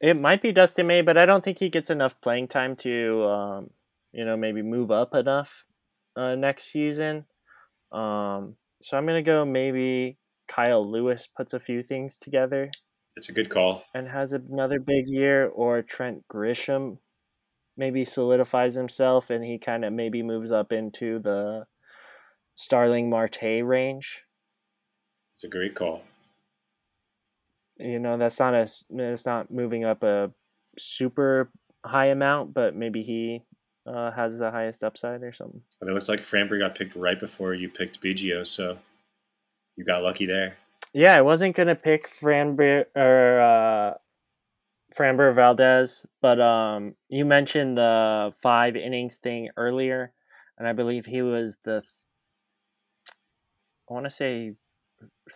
[0.00, 3.24] It might be Dustin May, but I don't think he gets enough playing time to,
[3.24, 3.70] um,
[4.12, 5.66] you know, maybe move up enough
[6.16, 7.26] uh, next season.
[7.92, 10.18] Um, so I'm gonna go maybe
[10.48, 12.70] Kyle Lewis puts a few things together.
[13.16, 13.84] It's a good call.
[13.94, 16.98] And has another big year, or Trent Grisham
[17.76, 21.66] maybe solidifies himself and he kind of maybe moves up into the
[22.54, 24.22] Starling Marte range.
[25.32, 26.02] It's a great call.
[27.76, 30.30] You know, that's not a it's not moving up a
[30.78, 31.50] super
[31.84, 33.42] high amount, but maybe he
[33.86, 35.60] uh, has the highest upside or something.
[35.80, 38.78] And it looks like Framber got picked right before you picked Biggio, so
[39.76, 40.56] you got lucky there.
[40.92, 43.94] Yeah, I wasn't gonna pick Framber or uh,
[44.96, 50.12] Framber Valdez, but um, you mentioned the five innings thing earlier,
[50.58, 51.90] and I believe he was the th-
[53.90, 54.54] I want to say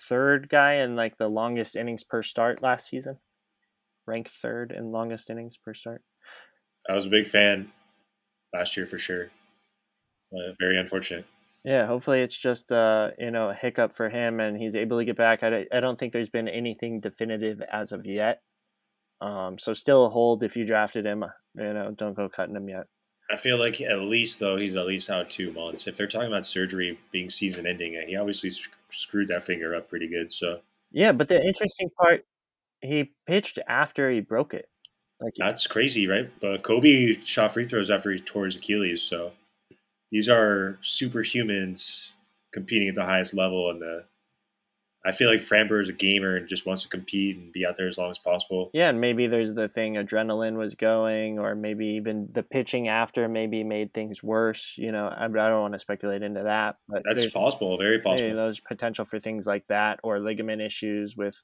[0.09, 3.19] third guy in like the longest innings per start last season,
[4.07, 6.03] ranked third in longest innings per start.
[6.89, 7.71] I was a big fan
[8.55, 9.31] last year for sure.
[10.33, 11.27] Uh, very unfortunate.
[11.65, 15.05] Yeah, hopefully it's just uh, you know a hiccup for him and he's able to
[15.05, 15.43] get back.
[15.43, 18.43] I, I don't think there's been anything definitive as of yet.
[19.21, 21.25] Um, so still a hold if you drafted him.
[21.55, 22.87] You know, don't go cutting him yet.
[23.31, 25.87] I feel like at least though he's at least out two months.
[25.87, 28.51] If they're talking about surgery being season ending, he obviously
[28.91, 30.33] screwed that finger up pretty good.
[30.33, 30.61] So
[30.93, 32.25] yeah, but the interesting part,
[32.81, 34.69] he pitched after he broke it.
[35.21, 36.31] Like that's crazy, right?
[36.41, 39.03] But Kobe shot free throws after he tore his Achilles.
[39.03, 39.33] So
[40.11, 42.13] these are superhumans
[42.53, 44.05] competing at the highest level, and the
[45.05, 47.77] I feel like Framber is a gamer and just wants to compete and be out
[47.77, 48.69] there as long as possible.
[48.75, 53.29] Yeah, and maybe there's the thing adrenaline was going, or maybe even the pitching after
[53.29, 54.75] maybe made things worse.
[54.77, 58.35] You know, I, I don't want to speculate into that, but that's possible, very possible.
[58.35, 61.41] there's potential for things like that, or ligament issues with,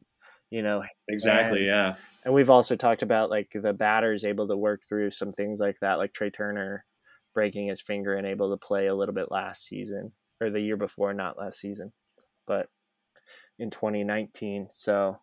[0.51, 1.95] you know, exactly, and, yeah.
[2.25, 5.79] And we've also talked about like the batters able to work through some things like
[5.81, 6.85] that, like Trea Turner
[7.35, 10.77] breaking his finger and able to play a little bit last season or the year
[10.77, 11.93] before, not last season,
[12.47, 12.69] but
[13.59, 14.69] in 2019.
[14.71, 15.19] So,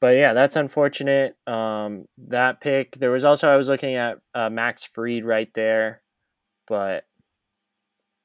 [0.00, 1.36] but yeah, that's unfortunate.
[1.46, 2.92] Um, that pick.
[2.92, 6.02] There was also I was looking at uh, Max Fried right there,
[6.66, 7.04] but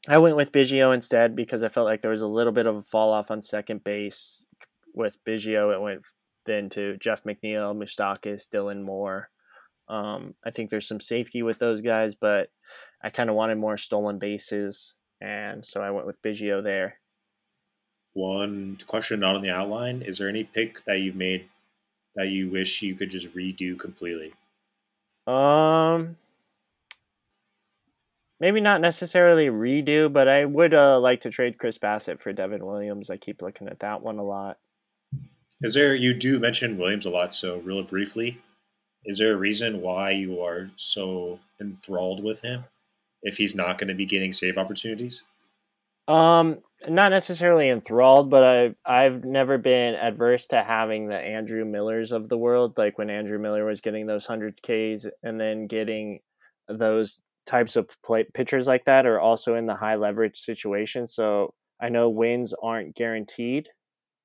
[0.08, 2.76] I went with Biggio instead because I felt like there was a little bit of
[2.76, 4.46] a fall off on second base
[4.94, 5.74] with Biggio.
[5.74, 6.02] It went
[6.46, 9.30] then to Jeff McNeil, Moustakas, Dylan Moore.
[9.88, 12.50] Um, I think there's some safety with those guys, but
[13.02, 17.00] I kind of wanted more stolen bases, and so I went with Biggio there.
[18.14, 21.50] One question not on the outline: Is there any pick that you've made
[22.16, 24.34] that you wish you could just redo completely?
[25.26, 26.18] Um,
[28.40, 32.66] maybe not necessarily redo, but I would uh, like to trade Chris Bassitt for Devin
[32.66, 33.10] Williams.
[33.10, 34.58] I keep looking at that one a lot.
[35.62, 38.38] Is there you do mention Williams a lot, so real briefly,
[39.06, 42.64] is there a reason why you are so enthralled with him
[43.22, 45.24] if he's not going to be getting save opportunities?
[46.08, 52.12] Um, not necessarily enthralled, but I I've never been adverse to having the Andrew Millers
[52.12, 56.20] of the world, like when Andrew Miller was getting those hundred Ks and then getting
[56.68, 61.08] those types of play pitchers like that are also in the high leverage situation.
[61.08, 63.70] So I know wins aren't guaranteed,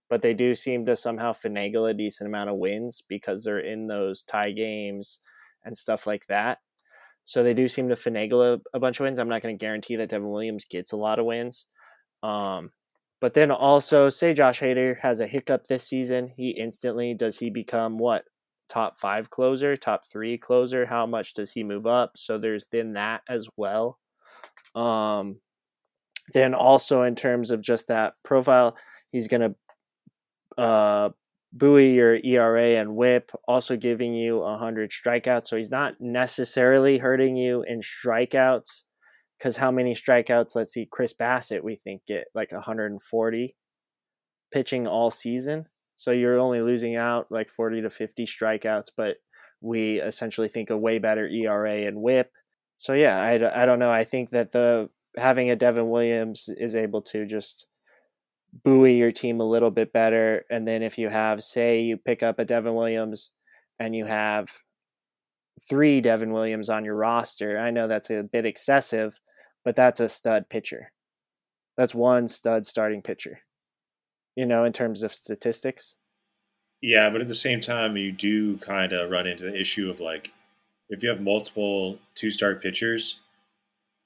[0.09, 3.86] but they do seem to somehow finagle a decent amount of wins because they're in
[3.86, 5.20] those tie games
[5.64, 6.59] and stuff like that.
[7.24, 9.18] So they do seem to finagle a, a bunch of wins.
[9.18, 11.66] I'm not going to guarantee that Devin Williams gets a lot of wins.
[12.22, 12.70] Um,
[13.20, 17.51] but then also, say Josh Hader has a hiccup this season, he instantly does he
[17.51, 18.24] become what
[18.68, 20.86] top five closer, top three closer?
[20.86, 22.12] How much does he move up?
[22.16, 23.98] So there's then that as well.
[24.74, 25.40] Um,
[26.32, 28.76] then also in terms of just that profile,
[29.10, 29.55] he's going to
[30.59, 31.10] uh,
[31.52, 35.47] buoy your ERA and WHIP, also giving you hundred strikeouts.
[35.47, 38.82] So he's not necessarily hurting you in strikeouts.
[39.39, 40.56] Because how many strikeouts?
[40.56, 43.56] Let's see, Chris Bassitt, we think get like 140
[44.52, 45.66] pitching all season.
[45.94, 49.16] So you're only losing out like 40 to 50 strikeouts, but
[49.60, 52.32] we essentially think a way better ERA and WHIP.
[52.78, 53.90] So yeah, I, I don't know.
[53.90, 57.66] I think that the having a Devin Williams is able to just
[58.64, 60.44] buoy your team a little bit better.
[60.50, 63.32] And then if you have, say, you pick up a Devin Williams
[63.78, 64.50] and you have
[65.68, 69.20] three Devin Williams on your roster, I know that's a bit excessive,
[69.64, 70.92] but that's a stud pitcher.
[71.76, 73.40] That's one stud starting pitcher,
[74.34, 75.96] you know, in terms of statistics.
[76.80, 80.00] Yeah, but at the same time, you do kind of run into the issue of
[80.00, 80.32] like,
[80.88, 83.20] if you have multiple two star pitchers,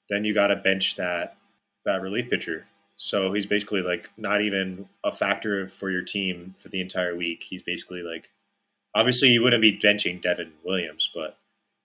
[0.09, 1.37] then you got to bench that
[1.85, 2.65] that relief pitcher
[2.95, 7.43] so he's basically like not even a factor for your team for the entire week.
[7.43, 8.31] He's basically like,
[8.93, 11.37] obviously you wouldn't be benching Devin Williams, but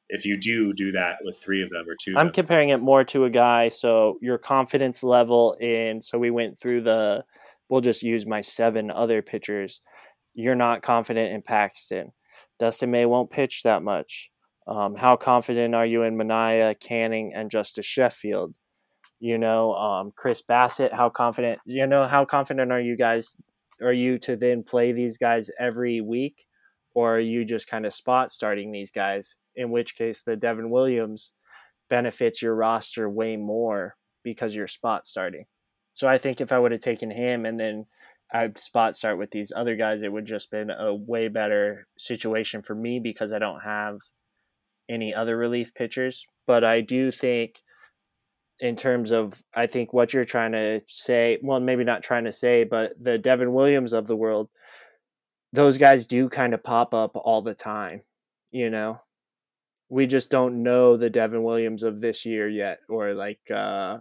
[0.08, 3.04] if you do do that with three of them or two, I'm comparing it more
[3.04, 3.68] to a guy.
[3.68, 6.00] So your confidence level in.
[6.00, 7.24] So we went through the.
[7.68, 9.82] We'll just use my seven other pitchers.
[10.32, 12.12] You're not confident in Paxton.
[12.58, 14.30] Dustin May won't pitch that much.
[14.66, 18.54] Um, how confident are you in Manaea, Canning, and Justus Sheffield?
[19.20, 20.92] You know um, chris Bassitt.
[20.92, 23.36] how confident you know how confident are you guys
[23.82, 26.46] are you to then play these guys every week?
[26.94, 29.36] Or are you just kind of spot starting these guys?
[29.54, 31.32] In which case the devin williams
[31.88, 35.46] benefits your roster way more because you're spot starting.
[35.92, 37.86] So i think if i would have taken him and then
[38.32, 42.62] i'd spot start with these other guys it would just been a way better situation
[42.62, 43.98] for me because i don't have
[44.88, 46.24] any other relief pitchers.
[46.46, 47.62] But i do think
[48.60, 51.38] in terms of I think what you're trying to say.
[51.42, 54.48] Well, maybe not trying to say, but the Devin Williams of the world,
[55.52, 58.02] those guys do kind of pop up all the time.
[58.50, 59.00] You know,
[59.88, 63.50] we just don't know the Devin Williams of this year yet, or like.
[63.50, 63.98] uh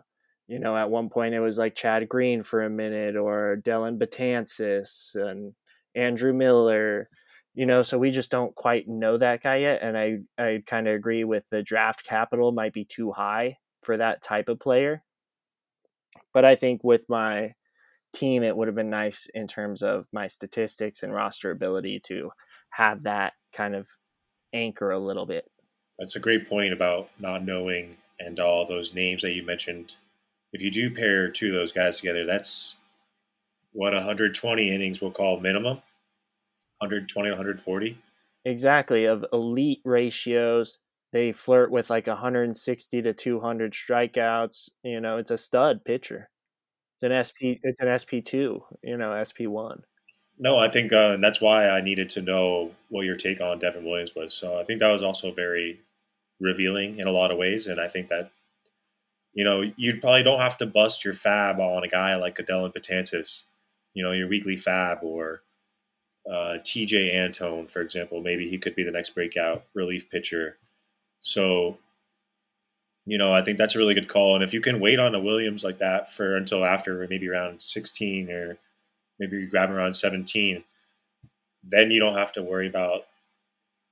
[0.49, 3.99] you know, at one point it was like Chad Green for a minute, or Dellin
[3.99, 5.53] Betances and
[5.93, 7.09] Andrew Miller
[7.57, 10.87] you know so we just don't quite know that guy yet and i i kind
[10.87, 13.57] of agree with the draft capital might be too high
[13.87, 15.01] for that type of player.
[16.33, 17.53] But I think with my
[18.13, 22.31] team, it would have been nice in terms of my statistics and roster ability to
[22.71, 23.87] have that kind of
[24.51, 25.45] anchor a little bit.
[25.97, 29.95] That's a great point about not knowing and all those names that you mentioned.
[30.51, 32.79] If you do pair two of those guys together, that's
[33.71, 35.77] what 120 innings we'll call minimum
[36.79, 37.97] 120 140
[38.43, 40.79] exactly of elite ratios
[41.17, 44.69] they flirt with like 160 to 200 strikeouts.
[44.83, 46.29] You know, it's a stud pitcher.
[46.95, 47.57] It's an SP.
[47.63, 48.61] It's an SP two.
[48.83, 49.81] You know, SP one.
[50.37, 53.83] No, I think uh, that's why I needed to know what your take on Devin
[53.83, 54.31] Williams was.
[54.31, 55.81] So I think that was also very
[56.39, 58.29] revealing in a lot of ways, and I think that
[59.33, 62.73] you know you probably don't have to bust your FAAB on a guy like Dellin
[62.73, 63.45] Betances,
[63.95, 65.41] you know, your weekly FAAB or
[66.31, 68.21] uh, Tejay Antone, for example.
[68.21, 70.57] Maybe he could be the next breakout relief pitcher
[71.19, 71.77] so,
[73.05, 74.35] you know, I think that's a really good call.
[74.35, 77.61] And if you can wait on a Williams like that for until after maybe around
[77.61, 78.57] 16 or
[79.19, 80.63] maybe you grab him around 17,
[81.63, 83.05] then you don't have to worry about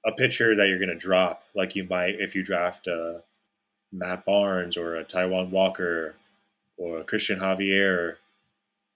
[0.05, 3.23] a pitcher that you're going to drop like you might if you draft a
[3.91, 6.15] Matt Barnes or a Taijuan Walker
[6.77, 8.15] or a Cristian Javier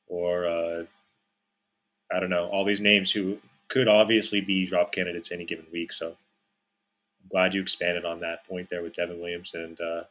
[0.08, 0.84] or uh,
[2.12, 3.40] I don't know all these names who
[3.70, 5.92] could obviously be drop candidates any given week.
[5.92, 6.16] So
[7.30, 10.04] glad you expanded on that point there with Devin Williams, and uh,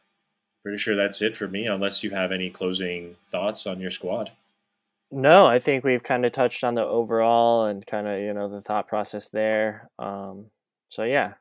[0.61, 1.65] pretty sure that's it for me.
[1.65, 4.31] Unless you have any closing thoughts on your squad.
[5.11, 8.47] No, I think we've kind of touched on the overall and kind of you know
[8.47, 9.89] the thought process there.
[9.97, 10.47] Um,
[10.89, 11.33] so yeah,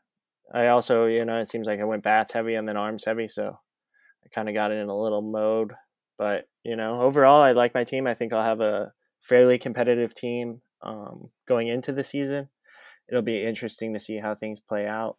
[0.52, 3.28] I also you know it seems like I went bats heavy and then arms heavy,
[3.28, 3.58] so
[4.24, 5.74] I kind of got in a little mode.
[6.16, 8.06] But you know, overall, I like my team.
[8.06, 12.48] I think I'll have a fairly competitive team um, going into the season.
[13.08, 15.16] It'll be interesting to see how things play out.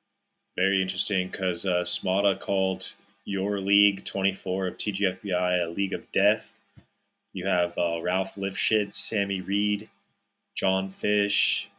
[0.57, 2.91] Very interesting because uh, Smada called
[3.25, 6.59] your league 24 of TGFBI a league of death.
[7.33, 9.89] You have uh, Ralph Lifshitz, Sammy Reed,
[10.55, 11.69] John Fish.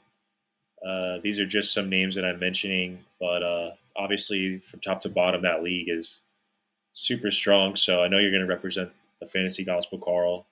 [0.87, 5.09] Uh, these are just some names that I'm mentioning, but uh, obviously from top to
[5.09, 6.23] bottom, that league is
[6.93, 7.77] super strong.
[7.77, 8.91] So I know you're going to represent
[9.21, 10.47] the fantasy gospel, Carl.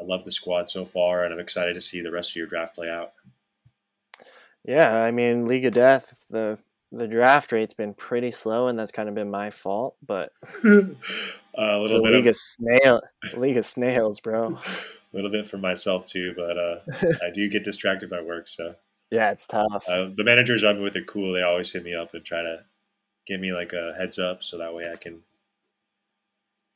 [0.00, 2.46] I love the squad so far, and I'm excited to see the rest of your
[2.46, 3.12] draft play out.
[4.64, 6.58] Yeah, I mean, League of Death, the
[6.96, 9.96] the draft rate's been pretty slow, and that's kind of been my fault.
[10.04, 10.32] But
[10.64, 13.00] a little bit league of, of snail,
[13.36, 14.56] league of snails, bro.
[14.56, 14.60] a
[15.12, 16.78] little bit for myself too, but uh,
[17.24, 18.48] I do get distracted by work.
[18.48, 18.74] So
[19.10, 19.88] Yeah, it's tough.
[19.88, 21.32] uh, the managers I'm with are cool.
[21.32, 22.64] They always hit me up and try to
[23.26, 25.22] give me like a heads up, so that way I can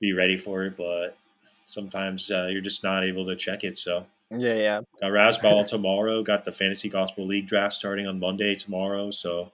[0.01, 0.76] be ready for it.
[0.76, 1.16] But
[1.64, 3.76] sometimes uh, you're just not able to check it.
[3.78, 4.80] So yeah, yeah.
[5.01, 6.22] got Razzball tomorrow.
[6.22, 9.10] Got the Fantasy Gospel League draft starting on Monday tomorrow.
[9.10, 9.52] So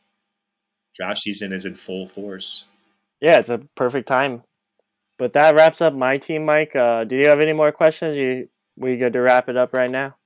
[0.97, 2.65] draft season is in full force.
[3.21, 4.43] Yeah, it's a perfect time.
[5.19, 6.77] But that wraps up my team, Mike.
[6.77, 8.17] Uh, do you have any more questions?
[8.17, 10.17] You we good to wrap it up right now?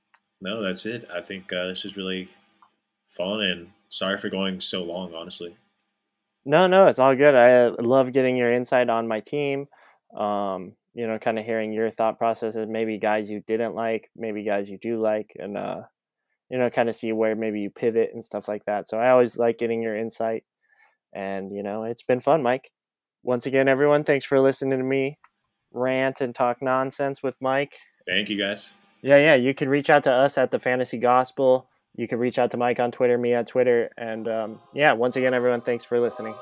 [0.41, 1.05] No, that's it.
[1.13, 2.27] I think uh, this is really
[3.05, 5.13] fun, and sorry for going so long.
[5.13, 5.55] Honestly,
[6.45, 7.35] No, no, it's all good.
[7.35, 9.67] I love getting your insight on my team.
[10.15, 14.43] Um, you know, kind of hearing your thought processes, maybe guys you didn't like, maybe
[14.43, 15.81] guys you do like, and uh,
[16.49, 18.89] you know, kind of see where maybe you pivot and stuff like that.
[18.89, 20.43] So I always like getting your insight,
[21.13, 22.71] and you know, it's been fun, Mike.
[23.23, 25.17] Once again, everyone, thanks for listening to me
[25.73, 27.75] rant and talk nonsense with Mike.
[28.05, 28.73] thank you guys.
[29.01, 29.35] Yeah, yeah.
[29.35, 31.69] You can reach out to us at the Fantasy Gospel.
[31.95, 34.93] You can reach out to Mike on Twitter, me on Twitter, and um, yeah.
[34.93, 36.35] Once again, everyone, thanks for listening.